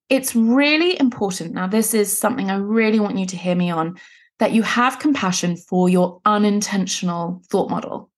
It's 0.10 0.36
really 0.36 1.00
important. 1.00 1.54
Now, 1.54 1.66
this 1.66 1.94
is 1.94 2.16
something 2.16 2.52
I 2.52 2.58
really 2.58 3.00
want 3.00 3.18
you 3.18 3.26
to 3.26 3.38
hear 3.38 3.56
me 3.56 3.72
on 3.72 3.98
that 4.40 4.52
you 4.52 4.62
have 4.62 5.00
compassion 5.00 5.56
for 5.56 5.90
your 5.90 6.22
unintentional 6.26 7.42
thought 7.50 7.70
model. 7.70 8.12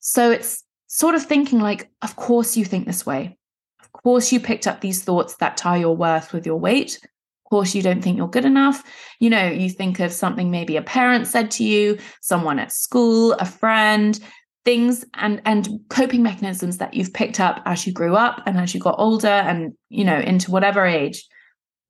So 0.00 0.30
it's 0.30 0.62
sort 0.86 1.14
of 1.14 1.24
thinking 1.24 1.58
like, 1.60 1.90
of 2.02 2.16
course 2.16 2.56
you 2.56 2.64
think 2.64 2.86
this 2.86 3.04
way. 3.04 3.36
Of 3.80 3.92
course 3.92 4.32
you 4.32 4.40
picked 4.40 4.66
up 4.66 4.80
these 4.80 5.02
thoughts 5.02 5.36
that 5.36 5.56
tie 5.56 5.78
your 5.78 5.96
worth 5.96 6.32
with 6.32 6.46
your 6.46 6.58
weight. 6.58 6.98
Of 7.02 7.50
course 7.50 7.74
you 7.74 7.82
don't 7.82 8.02
think 8.02 8.16
you're 8.16 8.28
good 8.28 8.44
enough. 8.44 8.82
You 9.18 9.30
know, 9.30 9.48
you 9.48 9.68
think 9.68 10.00
of 10.00 10.12
something 10.12 10.50
maybe 10.50 10.76
a 10.76 10.82
parent 10.82 11.26
said 11.26 11.50
to 11.52 11.64
you, 11.64 11.98
someone 12.20 12.58
at 12.58 12.72
school, 12.72 13.32
a 13.34 13.44
friend, 13.44 14.18
things 14.64 15.04
and 15.14 15.42
and 15.44 15.68
coping 15.88 16.22
mechanisms 16.22 16.78
that 16.78 16.94
you've 16.94 17.12
picked 17.12 17.40
up 17.40 17.62
as 17.66 17.86
you 17.86 17.92
grew 17.92 18.14
up 18.14 18.42
and 18.46 18.58
as 18.58 18.74
you 18.74 18.80
got 18.80 18.94
older 18.98 19.26
and 19.26 19.72
you 19.88 20.04
know 20.04 20.18
into 20.18 20.50
whatever 20.50 20.86
age 20.86 21.26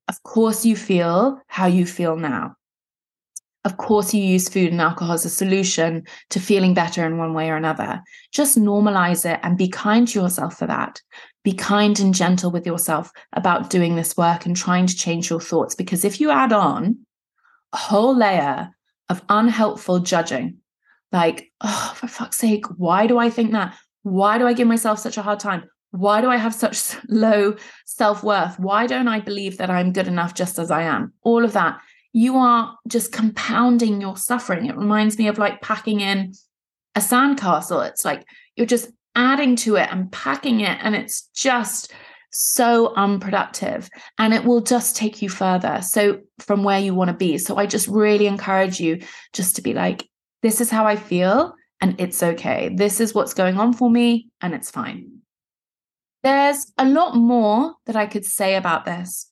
of 0.08 0.22
course 0.22 0.64
you 0.64 0.74
feel 0.74 1.40
how 1.46 1.66
you 1.66 1.84
feel 1.84 2.16
now 2.16 2.56
of 3.64 3.76
course, 3.76 4.12
you 4.12 4.22
use 4.22 4.48
food 4.48 4.72
and 4.72 4.80
alcohol 4.80 5.14
as 5.14 5.24
a 5.24 5.30
solution 5.30 6.04
to 6.30 6.40
feeling 6.40 6.74
better 6.74 7.06
in 7.06 7.16
one 7.16 7.32
way 7.32 7.48
or 7.48 7.56
another. 7.56 8.02
Just 8.32 8.58
normalize 8.58 9.24
it 9.24 9.38
and 9.44 9.56
be 9.56 9.68
kind 9.68 10.08
to 10.08 10.20
yourself 10.20 10.58
for 10.58 10.66
that. 10.66 11.00
Be 11.44 11.52
kind 11.52 11.98
and 12.00 12.12
gentle 12.12 12.50
with 12.50 12.66
yourself 12.66 13.12
about 13.34 13.70
doing 13.70 13.94
this 13.94 14.16
work 14.16 14.46
and 14.46 14.56
trying 14.56 14.86
to 14.86 14.96
change 14.96 15.30
your 15.30 15.40
thoughts. 15.40 15.76
Because 15.76 16.04
if 16.04 16.20
you 16.20 16.30
add 16.30 16.52
on 16.52 16.98
a 17.72 17.76
whole 17.76 18.16
layer 18.16 18.70
of 19.08 19.22
unhelpful 19.28 20.00
judging, 20.00 20.58
like, 21.12 21.50
oh, 21.60 21.92
for 21.96 22.06
fuck's 22.06 22.38
sake, 22.38 22.64
why 22.76 23.06
do 23.06 23.18
I 23.18 23.30
think 23.30 23.52
that? 23.52 23.76
Why 24.02 24.38
do 24.38 24.46
I 24.46 24.52
give 24.52 24.68
myself 24.68 24.98
such 24.98 25.16
a 25.16 25.22
hard 25.22 25.40
time? 25.40 25.64
Why 25.90 26.20
do 26.20 26.28
I 26.28 26.36
have 26.36 26.54
such 26.54 26.96
low 27.08 27.56
self 27.86 28.22
worth? 28.22 28.58
Why 28.58 28.86
don't 28.86 29.08
I 29.08 29.20
believe 29.20 29.58
that 29.58 29.70
I'm 29.70 29.92
good 29.92 30.08
enough 30.08 30.34
just 30.34 30.58
as 30.58 30.70
I 30.70 30.82
am? 30.82 31.12
All 31.22 31.44
of 31.44 31.52
that 31.52 31.80
you 32.12 32.36
are 32.36 32.76
just 32.86 33.12
compounding 33.12 34.00
your 34.00 34.16
suffering. 34.16 34.66
It 34.66 34.76
reminds 34.76 35.18
me 35.18 35.28
of 35.28 35.38
like 35.38 35.62
packing 35.62 36.00
in 36.00 36.32
a 36.94 37.00
sandcastle. 37.00 37.88
It's 37.88 38.04
like 38.04 38.26
you're 38.54 38.66
just 38.66 38.90
adding 39.14 39.56
to 39.56 39.76
it 39.76 39.88
and 39.90 40.12
packing 40.12 40.60
it, 40.60 40.78
and 40.82 40.94
it's 40.94 41.28
just 41.34 41.92
so 42.34 42.94
unproductive 42.94 43.90
and 44.16 44.32
it 44.32 44.42
will 44.42 44.62
just 44.62 44.96
take 44.96 45.20
you 45.20 45.28
further 45.28 45.82
so 45.82 46.18
from 46.38 46.64
where 46.64 46.78
you 46.78 46.94
want 46.94 47.08
to 47.08 47.14
be 47.14 47.36
so 47.36 47.58
i 47.58 47.66
just 47.66 47.86
really 47.88 48.26
encourage 48.26 48.80
you 48.80 48.98
just 49.34 49.56
to 49.56 49.60
be 49.60 49.74
like 49.74 50.08
this 50.42 50.60
is 50.60 50.70
how 50.70 50.86
i 50.86 50.96
feel 50.96 51.54
and 51.80 52.00
it's 52.00 52.22
okay 52.22 52.70
this 52.74 53.00
is 53.00 53.14
what's 53.14 53.34
going 53.34 53.58
on 53.58 53.72
for 53.72 53.90
me 53.90 54.28
and 54.40 54.54
it's 54.54 54.70
fine 54.70 55.18
there's 56.22 56.72
a 56.78 56.84
lot 56.84 57.16
more 57.16 57.74
that 57.86 57.96
i 57.96 58.06
could 58.06 58.24
say 58.24 58.54
about 58.56 58.84
this 58.84 59.26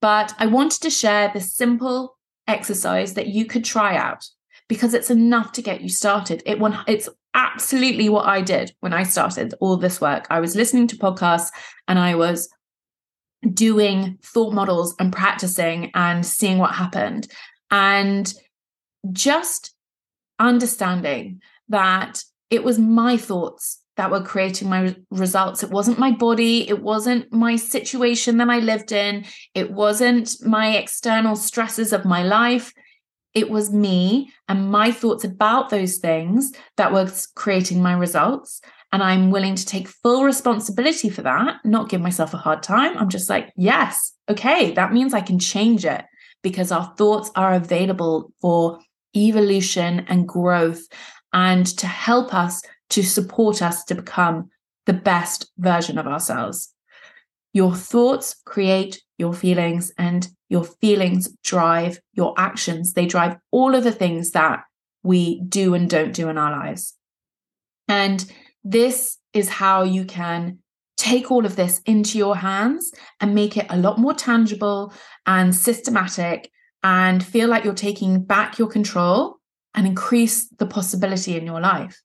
but 0.00 0.34
i 0.38 0.46
wanted 0.46 0.80
to 0.80 0.90
share 0.90 1.30
this 1.32 1.54
simple 1.54 2.16
exercise 2.46 3.14
that 3.14 3.28
you 3.28 3.44
could 3.44 3.64
try 3.64 3.96
out 3.96 4.26
because 4.70 4.94
it's 4.94 5.10
enough 5.10 5.50
to 5.50 5.62
get 5.62 5.80
you 5.80 5.88
started. 5.88 6.44
It 6.46 6.58
it's 6.86 7.08
absolutely 7.34 8.08
what 8.08 8.26
I 8.26 8.40
did 8.40 8.72
when 8.78 8.92
I 8.92 9.02
started 9.02 9.52
all 9.60 9.76
this 9.76 10.00
work. 10.00 10.28
I 10.30 10.38
was 10.38 10.54
listening 10.54 10.86
to 10.88 10.96
podcasts 10.96 11.50
and 11.88 11.98
I 11.98 12.14
was 12.14 12.48
doing 13.52 14.16
thought 14.22 14.54
models 14.54 14.94
and 15.00 15.12
practicing 15.12 15.90
and 15.94 16.24
seeing 16.24 16.58
what 16.58 16.72
happened 16.72 17.26
and 17.72 18.32
just 19.10 19.74
understanding 20.40 21.40
that 21.68 22.24
it 22.50 22.64
was 22.64 22.78
my 22.78 23.16
thoughts 23.16 23.80
that 23.96 24.10
were 24.10 24.22
creating 24.22 24.68
my 24.68 24.96
results. 25.10 25.62
It 25.62 25.70
wasn't 25.70 25.98
my 25.98 26.10
body. 26.10 26.68
It 26.68 26.82
wasn't 26.82 27.32
my 27.32 27.56
situation 27.56 28.38
that 28.38 28.48
I 28.48 28.58
lived 28.58 28.92
in. 28.92 29.26
It 29.54 29.70
wasn't 29.70 30.34
my 30.44 30.76
external 30.76 31.36
stresses 31.36 31.92
of 31.92 32.04
my 32.04 32.22
life. 32.22 32.72
It 33.34 33.50
was 33.50 33.70
me 33.70 34.32
and 34.48 34.70
my 34.70 34.90
thoughts 34.90 35.24
about 35.24 35.68
those 35.68 35.98
things 35.98 36.52
that 36.76 36.92
was 36.92 37.26
creating 37.26 37.82
my 37.82 37.92
results. 37.92 38.60
And 38.92 39.02
I'm 39.02 39.30
willing 39.30 39.54
to 39.54 39.66
take 39.66 39.86
full 39.86 40.24
responsibility 40.24 41.10
for 41.10 41.22
that, 41.22 41.58
not 41.64 41.90
give 41.90 42.00
myself 42.00 42.34
a 42.34 42.38
hard 42.38 42.62
time. 42.62 42.98
I'm 42.98 43.08
just 43.08 43.30
like, 43.30 43.52
yes, 43.54 44.14
okay, 44.28 44.72
that 44.72 44.92
means 44.92 45.14
I 45.14 45.20
can 45.20 45.38
change 45.38 45.84
it 45.84 46.04
because 46.42 46.72
our 46.72 46.92
thoughts 46.96 47.30
are 47.36 47.54
available 47.54 48.32
for 48.40 48.80
evolution 49.14 50.04
and 50.08 50.28
growth 50.28 50.86
and 51.32 51.66
to 51.66 51.86
help 51.86 52.34
us 52.34 52.62
to 52.90 53.02
support 53.02 53.62
us 53.62 53.84
to 53.84 53.94
become 53.94 54.50
the 54.86 54.92
best 54.92 55.50
version 55.58 55.98
of 55.98 56.06
ourselves. 56.06 56.74
Your 57.52 57.74
thoughts 57.74 58.36
create 58.44 59.02
your 59.18 59.34
feelings, 59.34 59.92
and 59.98 60.26
your 60.48 60.64
feelings 60.64 61.28
drive 61.44 62.00
your 62.14 62.34
actions. 62.38 62.94
They 62.94 63.06
drive 63.06 63.36
all 63.50 63.74
of 63.74 63.84
the 63.84 63.92
things 63.92 64.30
that 64.30 64.64
we 65.02 65.42
do 65.42 65.74
and 65.74 65.88
don't 65.88 66.14
do 66.14 66.28
in 66.28 66.38
our 66.38 66.50
lives. 66.50 66.94
And 67.86 68.24
this 68.64 69.18
is 69.32 69.48
how 69.48 69.82
you 69.82 70.04
can 70.04 70.58
take 70.96 71.30
all 71.30 71.46
of 71.46 71.56
this 71.56 71.80
into 71.86 72.18
your 72.18 72.36
hands 72.36 72.92
and 73.20 73.34
make 73.34 73.56
it 73.56 73.66
a 73.68 73.76
lot 73.76 73.98
more 73.98 74.14
tangible 74.14 74.92
and 75.26 75.54
systematic 75.54 76.50
and 76.82 77.24
feel 77.24 77.48
like 77.48 77.64
you're 77.64 77.74
taking 77.74 78.22
back 78.24 78.58
your 78.58 78.68
control 78.68 79.36
and 79.74 79.86
increase 79.86 80.48
the 80.48 80.66
possibility 80.66 81.36
in 81.36 81.46
your 81.46 81.60
life 81.60 82.00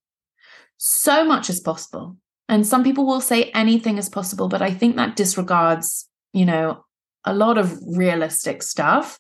so 0.78 1.26
much 1.26 1.50
as 1.50 1.60
possible. 1.60 2.18
And 2.48 2.66
some 2.66 2.84
people 2.84 3.06
will 3.06 3.22
say 3.22 3.46
anything 3.56 3.98
is 3.98 4.10
possible, 4.10 4.48
but 4.48 4.62
I 4.62 4.72
think 4.72 4.96
that 4.98 5.16
disregards, 5.16 6.08
you 6.34 6.46
know, 6.46 6.86
a 7.24 7.34
lot 7.34 7.58
of 7.58 7.80
realistic 7.96 8.62
stuff. 8.62 9.20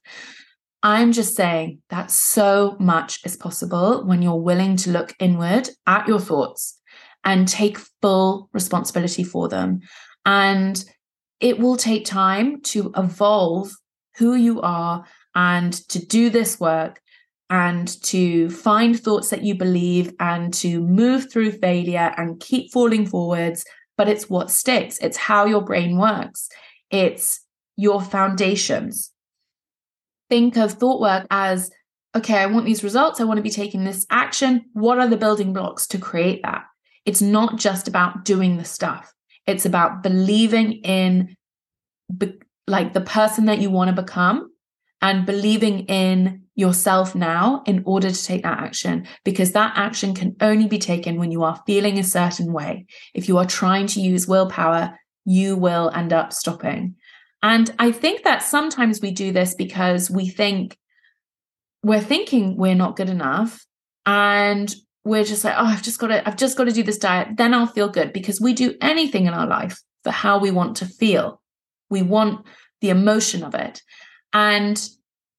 I'm 0.83 1.11
just 1.11 1.35
saying 1.35 1.81
that 1.89 2.11
so 2.11 2.77
much 2.79 3.19
is 3.25 3.35
possible 3.35 4.05
when 4.05 4.21
you're 4.21 4.35
willing 4.35 4.75
to 4.77 4.91
look 4.91 5.15
inward 5.19 5.69
at 5.87 6.07
your 6.07 6.19
thoughts 6.19 6.79
and 7.23 7.47
take 7.47 7.79
full 8.01 8.49
responsibility 8.53 9.23
for 9.23 9.49
them. 9.49 9.79
And 10.25 10.83
it 11.39 11.57
will 11.57 11.77
take 11.77 12.05
time 12.05 12.61
to 12.61 12.91
evolve 12.95 13.71
who 14.17 14.35
you 14.35 14.61
are 14.61 15.05
and 15.36 15.74
to 15.89 16.04
do 16.04 16.30
this 16.30 16.60
work 16.60 17.02
and 17.50 18.02
to 18.04 18.50
find 18.50 19.00
thoughts 19.00 19.30
that 19.30 19.43
you 19.43 19.56
believe 19.56 20.13
and 20.19 20.54
to 20.54 20.80
move 20.80 21.32
through 21.32 21.52
failure 21.52 22.13
and 22.17 22.39
keep 22.39 22.71
falling 22.71 23.06
forwards. 23.06 23.63
But 23.98 24.10
it's 24.10 24.30
what 24.30 24.50
sticks, 24.50 24.98
it's 25.00 25.17
how 25.17 25.45
your 25.45 25.62
brain 25.62 25.98
works, 25.98 26.50
it's 26.89 27.41
your 27.78 28.02
foundations. 28.02 29.12
Think 30.30 30.58
of 30.58 30.74
thought 30.74 31.02
work 31.02 31.28
as 31.30 31.69
okay, 32.15 32.38
I 32.38 32.45
want 32.45 32.65
these 32.65 32.84
results, 32.84 33.19
I 33.19 33.26
want 33.26 33.38
to 33.38 33.43
be 33.43 33.50
taking 33.50 33.84
this 33.84 34.06
action. 34.10 34.65
What 34.71 35.00
are 35.00 35.08
the 35.08 35.17
building 35.17 35.52
blocks 35.52 35.86
to 35.88 35.98
create 35.98 36.41
that? 36.43 36.63
It's 37.06 37.21
not 37.21 37.58
just 37.58 37.89
about 37.89 38.24
doing 38.24 38.58
the 38.58 38.65
stuff, 38.65 39.13
it's 39.45 39.65
about 39.65 40.02
believing 40.02 40.74
in. 40.84 41.36
Be- 42.15 42.39
like 42.67 42.93
the 42.93 43.02
person 43.02 43.45
that 43.45 43.60
you 43.60 43.69
want 43.69 43.95
to 43.95 44.02
become 44.02 44.50
and 45.01 45.25
believing 45.25 45.79
in 45.81 46.43
yourself 46.55 47.15
now 47.15 47.62
in 47.65 47.84
order 47.86 48.10
to 48.10 48.23
take 48.23 48.43
that 48.43 48.60
action 48.60 49.05
because 49.23 49.51
that 49.51 49.73
action 49.75 50.13
can 50.13 50.36
only 50.39 50.67
be 50.67 50.79
taken 50.79 51.19
when 51.19 51.31
you 51.31 51.43
are 51.43 51.62
feeling 51.67 51.99
a 51.99 52.03
certain 52.03 52.53
way. 52.53 52.86
If 53.13 53.27
you 53.27 53.38
are 53.38 53.45
trying 53.45 53.88
to 53.88 53.99
use 53.99 54.27
willpower, 54.27 54.97
you 55.25 55.58
will 55.58 55.91
end 55.93 56.13
up 56.13 56.31
stopping. 56.31 56.95
And 57.43 57.71
I 57.77 57.91
think 57.91 58.23
that 58.23 58.41
sometimes 58.41 59.01
we 59.01 59.12
do 59.12 59.31
this 59.31 59.53
because 59.53 60.10
we 60.10 60.29
think 60.29 60.77
we're 61.84 62.01
thinking 62.01 62.58
we're 62.58 62.73
not 62.73 62.95
good 62.95 63.10
enough 63.10 63.65
and 64.05 64.73
we're 65.03 65.23
just 65.23 65.43
like, 65.43 65.53
oh, 65.55 65.65
I've 65.65 65.84
just 65.84 65.99
got 65.99 66.08
to, 66.08 66.27
I've 66.27 66.38
just 66.38 66.58
got 66.58 66.63
to 66.63 66.71
do 66.71 66.81
this 66.81 66.97
diet, 66.97 67.38
then 67.38 67.53
I'll 67.53 67.67
feel 67.67 67.89
good 67.89 68.13
because 68.13 68.41
we 68.41 68.53
do 68.53 68.73
anything 68.81 69.27
in 69.27 69.34
our 69.34 69.45
life 69.45 69.79
for 70.03 70.12
how 70.12 70.39
we 70.39 70.49
want 70.49 70.77
to 70.77 70.88
feel. 70.88 71.41
We 71.89 72.01
want 72.01 72.45
the 72.81 72.89
emotion 72.89 73.43
of 73.43 73.53
it. 73.53 73.81
And 74.36 74.89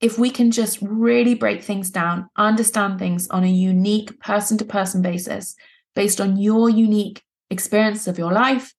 if 0.00 0.18
we 0.18 0.30
can 0.30 0.50
just 0.50 0.78
really 0.80 1.34
break 1.34 1.62
things 1.62 1.90
down, 1.90 2.30
understand 2.36 2.98
things 2.98 3.28
on 3.28 3.44
a 3.44 3.48
unique 3.48 4.18
person 4.20 4.56
to 4.56 4.64
person 4.64 5.02
basis, 5.02 5.54
based 5.94 6.18
on 6.18 6.38
your 6.38 6.70
unique 6.70 7.22
experience 7.50 8.06
of 8.06 8.16
your 8.16 8.32
life, 8.32 8.72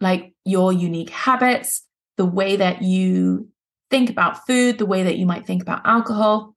like 0.00 0.34
your 0.44 0.70
unique 0.70 1.08
habits, 1.08 1.82
the 2.18 2.26
way 2.26 2.56
that 2.56 2.82
you 2.82 3.48
think 3.90 4.10
about 4.10 4.46
food, 4.46 4.76
the 4.76 4.86
way 4.86 5.02
that 5.02 5.16
you 5.16 5.24
might 5.24 5.46
think 5.46 5.62
about 5.62 5.86
alcohol, 5.86 6.54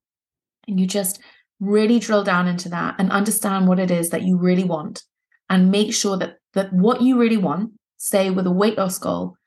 and 0.68 0.78
you 0.78 0.86
just 0.86 1.22
really 1.62 2.00
drill 2.00 2.26
down 2.26 2.46
into 2.46 2.68
that 2.68 2.96
and 3.00 3.10
understand 3.10 3.70
what 3.70 3.80
it 3.80 3.90
is 3.90 4.10
that 4.10 4.24
you 4.24 4.38
really 4.38 4.66
want 4.66 5.04
and 5.50 5.72
make 5.72 5.94
sure 5.94 6.18
that 6.18 6.36
that 6.54 6.74
what 6.74 7.02
you 7.02 7.18
really 7.18 7.38
want 7.38 7.72
say 7.96 8.30
with 8.30 8.46
a 8.46 8.52
weight 8.52 8.78
loss 8.78 9.00
goal 9.00 9.38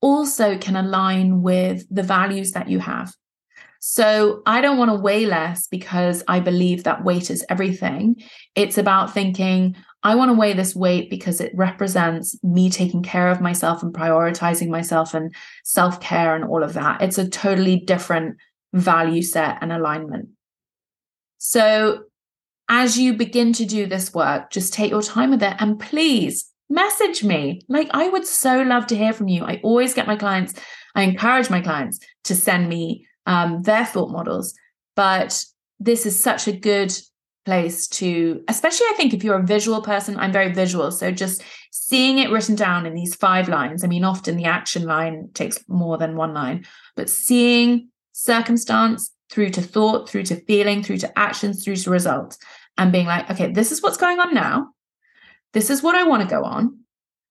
also 0.00 0.56
can 0.58 0.76
align 0.76 1.42
with 1.42 1.84
the 1.90 2.02
values 2.02 2.52
that 2.52 2.68
you 2.68 2.78
have 2.78 3.14
so 3.80 4.42
I 4.44 4.60
don't 4.60 4.76
want 4.76 4.90
to 4.90 4.94
weigh 4.94 5.24
less 5.24 5.66
because 5.66 6.22
I 6.28 6.38
believe 6.38 6.84
that 6.84 7.02
weight 7.02 7.30
is 7.30 7.44
everything. 7.48 8.22
It's 8.54 8.76
about 8.76 9.14
thinking, 9.14 9.74
I 10.02 10.14
want 10.14 10.28
to 10.28 10.34
weigh 10.34 10.52
this 10.52 10.76
weight 10.76 11.08
because 11.08 11.40
it 11.40 11.52
represents 11.54 12.38
me 12.44 12.68
taking 12.68 13.02
care 13.02 13.28
of 13.28 13.40
myself 13.40 13.82
and 13.82 13.92
prioritizing 13.92 14.68
myself 14.68 15.14
and 15.14 15.34
self 15.64 15.98
care 15.98 16.36
and 16.36 16.44
all 16.44 16.62
of 16.62 16.74
that. 16.74 17.00
It's 17.00 17.16
a 17.16 17.28
totally 17.28 17.76
different 17.76 18.36
value 18.74 19.22
set 19.22 19.58
and 19.62 19.72
alignment. 19.72 20.28
So, 21.38 22.04
as 22.68 22.98
you 22.98 23.14
begin 23.14 23.54
to 23.54 23.64
do 23.64 23.86
this 23.86 24.12
work, 24.12 24.50
just 24.50 24.74
take 24.74 24.90
your 24.90 25.02
time 25.02 25.30
with 25.30 25.42
it 25.42 25.56
and 25.58 25.80
please 25.80 26.49
message 26.70 27.22
me. 27.22 27.60
Like, 27.68 27.88
I 27.90 28.08
would 28.08 28.26
so 28.26 28.62
love 28.62 28.86
to 28.86 28.96
hear 28.96 29.12
from 29.12 29.28
you. 29.28 29.44
I 29.44 29.60
always 29.62 29.92
get 29.92 30.06
my 30.06 30.16
clients, 30.16 30.54
I 30.94 31.02
encourage 31.02 31.50
my 31.50 31.60
clients 31.60 31.98
to 32.24 32.34
send 32.34 32.68
me 32.68 33.06
um, 33.26 33.62
their 33.62 33.84
thought 33.84 34.10
models. 34.10 34.54
But 34.96 35.44
this 35.78 36.06
is 36.06 36.18
such 36.18 36.46
a 36.46 36.52
good 36.52 36.96
place 37.44 37.88
to, 37.88 38.42
especially 38.48 38.86
I 38.90 38.94
think 38.96 39.12
if 39.12 39.24
you're 39.24 39.38
a 39.38 39.46
visual 39.46 39.82
person, 39.82 40.18
I'm 40.18 40.32
very 40.32 40.52
visual. 40.52 40.92
So 40.92 41.10
just 41.10 41.42
seeing 41.72 42.18
it 42.18 42.30
written 42.30 42.54
down 42.54 42.86
in 42.86 42.94
these 42.94 43.14
five 43.14 43.48
lines, 43.48 43.82
I 43.82 43.88
mean, 43.88 44.04
often 44.04 44.36
the 44.36 44.44
action 44.44 44.84
line 44.84 45.30
takes 45.34 45.58
more 45.68 45.98
than 45.98 46.16
one 46.16 46.34
line, 46.34 46.64
but 46.96 47.10
seeing 47.10 47.88
circumstance 48.12 49.10
through 49.30 49.50
to 49.50 49.62
thought, 49.62 50.08
through 50.08 50.24
to 50.24 50.36
feeling, 50.36 50.82
through 50.82 50.98
to 50.98 51.18
actions, 51.18 51.64
through 51.64 51.76
to 51.76 51.90
results, 51.90 52.38
and 52.76 52.92
being 52.92 53.06
like, 53.06 53.30
okay, 53.30 53.50
this 53.50 53.72
is 53.72 53.82
what's 53.82 53.96
going 53.96 54.20
on 54.20 54.34
now. 54.34 54.68
This 55.52 55.70
is 55.70 55.82
what 55.82 55.94
I 55.94 56.04
want 56.04 56.22
to 56.22 56.28
go 56.28 56.44
on 56.44 56.80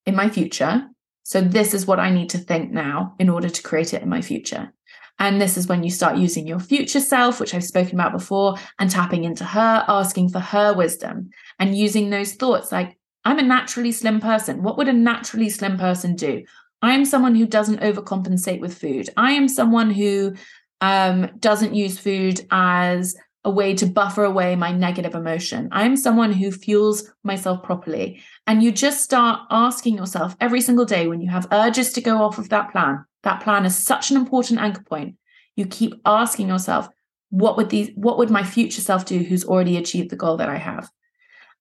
in 0.05 0.15
my 0.15 0.29
future. 0.29 0.87
So 1.23 1.41
this 1.41 1.73
is 1.73 1.85
what 1.85 1.99
I 1.99 2.09
need 2.09 2.29
to 2.31 2.37
think 2.37 2.71
now 2.71 3.15
in 3.19 3.29
order 3.29 3.49
to 3.49 3.63
create 3.63 3.93
it 3.93 4.01
in 4.01 4.09
my 4.09 4.21
future. 4.21 4.73
And 5.19 5.41
this 5.41 5.57
is 5.57 5.67
when 5.67 5.83
you 5.83 5.91
start 5.91 6.17
using 6.17 6.47
your 6.47 6.59
future 6.59 7.01
self, 7.01 7.39
which 7.39 7.53
I've 7.53 7.63
spoken 7.63 7.95
about 7.95 8.13
before, 8.13 8.55
and 8.79 8.89
tapping 8.89 9.25
into 9.25 9.43
her, 9.43 9.83
asking 9.87 10.29
for 10.29 10.39
her 10.39 10.73
wisdom 10.73 11.29
and 11.59 11.77
using 11.77 12.09
those 12.09 12.33
thoughts 12.33 12.71
like, 12.71 12.97
I'm 13.25 13.37
a 13.37 13.43
naturally 13.43 13.91
slim 13.91 14.21
person. 14.21 14.63
What 14.63 14.77
would 14.77 14.87
a 14.87 14.93
naturally 14.93 15.49
slim 15.49 15.77
person 15.77 16.15
do? 16.15 16.45
I 16.81 16.93
am 16.93 17.03
someone 17.03 17.35
who 17.35 17.45
doesn't 17.45 17.81
overcompensate 17.81 18.61
with 18.61 18.77
food. 18.77 19.09
I 19.17 19.33
am 19.33 19.49
someone 19.49 19.91
who 19.91 20.35
um, 20.79 21.29
doesn't 21.39 21.75
use 21.75 21.99
food 21.99 22.45
as 22.49 23.15
a 23.45 23.49
way 23.49 23.73
to 23.73 23.85
buffer 23.85 24.23
away 24.23 24.55
my 24.55 24.71
negative 24.71 25.15
emotion. 25.15 25.69
I'm 25.71 25.95
someone 25.95 26.33
who 26.33 26.51
fuels 26.51 27.09
myself 27.23 27.63
properly. 27.63 28.21
And 28.47 28.61
you 28.61 28.71
just 28.71 29.03
start 29.03 29.41
asking 29.49 29.95
yourself 29.95 30.35
every 30.41 30.61
single 30.61 30.85
day 30.85 31.07
when 31.07 31.21
you 31.21 31.29
have 31.29 31.47
urges 31.51 31.93
to 31.93 32.01
go 32.01 32.17
off 32.17 32.37
of 32.37 32.49
that 32.49 32.71
plan, 32.71 33.05
that 33.23 33.41
plan 33.41 33.65
is 33.65 33.77
such 33.77 34.11
an 34.11 34.17
important 34.17 34.59
anchor 34.59 34.83
point. 34.83 35.15
You 35.55 35.65
keep 35.65 35.93
asking 36.05 36.49
yourself, 36.49 36.89
what 37.29 37.57
would 37.57 37.69
these 37.69 37.91
what 37.95 38.17
would 38.17 38.29
my 38.29 38.43
future 38.43 38.81
self 38.81 39.05
do 39.05 39.19
who's 39.19 39.45
already 39.45 39.77
achieved 39.77 40.09
the 40.09 40.15
goal 40.15 40.37
that 40.37 40.49
I 40.49 40.57
have? 40.57 40.89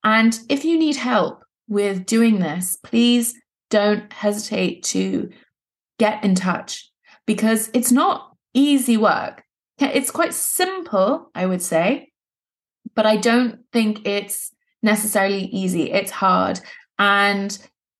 And 0.03 0.38
if 0.49 0.64
you 0.64 0.79
need 0.79 0.97
help 0.97 1.45
with 1.69 2.07
doing 2.07 2.38
this, 2.38 2.77
please 2.83 3.35
don't 3.71 4.11
hesitate 4.12 4.83
to 4.83 5.31
get 5.99 6.25
in 6.25 6.35
touch 6.35 6.91
because 7.27 7.71
it's 7.75 7.93
not 7.93 8.37
easy 8.55 8.97
work. 8.97 9.43
It's 9.81 10.11
quite 10.11 10.35
simple, 10.35 11.31
I 11.35 11.47
would 11.47 11.62
say, 11.62 12.11
but 12.95 13.07
I 13.07 13.17
don't 13.17 13.61
think 13.73 14.07
it's 14.07 14.53
necessarily 14.83 15.45
easy. 15.45 15.93
It's 15.93 16.11
hard. 16.11 16.61
And 16.99 17.57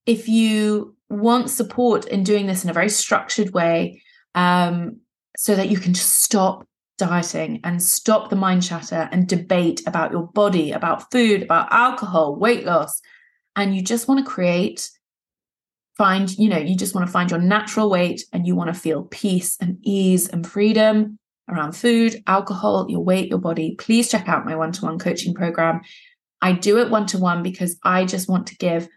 if 0.07 0.29
you 0.29 0.97
want 1.09 1.51
support 1.51 2.07
in 2.07 2.23
doing 2.25 2.47
this 2.47 2.65
in 2.65 2.71
a 2.71 2.75
very 2.75 2.89
structured 2.89 3.53
way 3.53 4.03
um, 4.35 4.99
so 5.37 5.55
that 5.55 5.71
you 5.71 5.79
can 5.79 5.95
just 5.95 6.23
stop 6.23 6.67
dieting 6.99 7.61
and 7.63 7.83
stop 7.83 8.29
the 8.29 8.37
mind 8.37 8.63
chatter 8.63 9.09
and 9.13 9.29
debate 9.29 9.83
about 9.87 10.11
your 10.11 10.27
body, 10.27 10.73
about 10.73 11.11
food, 11.13 11.43
about 11.43 11.73
alcohol, 11.73 12.35
weight 12.35 12.65
loss. 12.65 13.01
And 13.55 13.75
you 13.75 13.83
just 13.83 14.09
want 14.09 14.25
to 14.25 14.31
create, 14.31 14.91
find, 15.97 16.37
you 16.37 16.49
know, 16.49 16.59
you 16.59 16.77
just 16.77 16.95
want 16.95 17.07
to 17.07 17.13
find 17.13 17.31
your 17.31 17.41
natural 17.41 17.89
weight 17.89 18.25
and 18.33 18.47
you 18.47 18.57
want 18.57 18.73
to 18.73 18.81
feel 18.81 19.05
peace 19.05 19.57
and 19.61 19.79
ease 19.83 20.29
and 20.29 20.47
freedom 20.47 21.18
around 21.49 21.73
food, 21.73 22.23
alcohol, 22.27 22.87
your 22.89 23.05
weight, 23.05 23.31
your 23.31 23.39
body. 23.39 23.75
Please 23.79 24.11
check 24.11 24.29
out 24.29 24.47
my 24.47 24.57
one 24.57 24.73
to 24.73 24.85
one 24.85 24.99
coaching 24.99 25.35
program. 25.35 25.81
I 26.41 26.53
do 26.53 26.79
it 26.79 26.91
one 26.91 27.07
to 27.07 27.19
one 27.19 27.43
because 27.43 27.79
I 27.83 28.05
just 28.05 28.29
want 28.29 28.47
to 28.49 28.57
give 28.57 28.89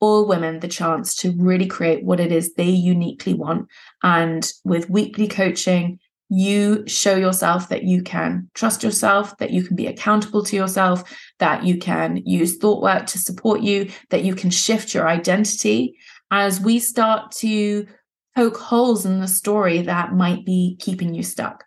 all 0.00 0.26
women 0.26 0.60
the 0.60 0.68
chance 0.68 1.14
to 1.16 1.34
really 1.36 1.66
create 1.66 2.04
what 2.04 2.20
it 2.20 2.32
is 2.32 2.54
they 2.54 2.68
uniquely 2.68 3.34
want. 3.34 3.68
And 4.02 4.50
with 4.64 4.90
weekly 4.90 5.28
coaching, 5.28 5.98
you 6.30 6.86
show 6.86 7.16
yourself 7.16 7.68
that 7.70 7.84
you 7.84 8.02
can 8.02 8.48
trust 8.54 8.82
yourself, 8.82 9.36
that 9.38 9.50
you 9.50 9.62
can 9.62 9.76
be 9.76 9.86
accountable 9.86 10.44
to 10.44 10.56
yourself, 10.56 11.02
that 11.38 11.64
you 11.64 11.78
can 11.78 12.18
use 12.26 12.58
thought 12.58 12.82
work 12.82 13.06
to 13.06 13.18
support 13.18 13.62
you, 13.62 13.90
that 14.10 14.24
you 14.24 14.34
can 14.34 14.50
shift 14.50 14.94
your 14.94 15.08
identity 15.08 15.96
as 16.30 16.60
we 16.60 16.78
start 16.78 17.32
to 17.32 17.86
poke 18.36 18.58
holes 18.58 19.06
in 19.06 19.20
the 19.20 19.28
story 19.28 19.82
that 19.82 20.12
might 20.12 20.44
be 20.44 20.76
keeping 20.78 21.14
you 21.14 21.22
stuck. 21.22 21.64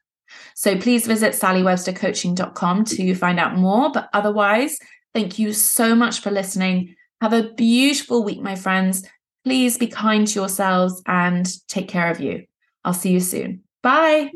So 0.56 0.78
please 0.78 1.08
visit 1.08 1.34
sallywebstercoaching.com 1.34 2.86
to 2.86 3.16
find 3.16 3.40
out 3.40 3.56
more. 3.56 3.92
But 3.92 4.10
otherwise, 4.14 4.78
thank 5.14 5.40
you 5.40 5.54
so 5.54 5.96
much 5.96 6.20
for 6.22 6.32
listening. 6.32 6.96
Have 7.22 7.34
a 7.34 7.54
beautiful 7.54 8.24
week, 8.24 8.42
my 8.42 8.56
friends. 8.56 9.08
Please 9.44 9.78
be 9.78 9.88
kind 9.88 10.28
to 10.28 10.40
yourselves 10.40 11.02
and 11.08 11.48
take 11.68 11.88
care 11.88 12.12
of 12.12 12.20
you. 12.20 12.46
I'll 12.84 12.94
see 12.94 13.12
you 13.12 13.20
soon. 13.20 13.64
Bye. 13.82 14.32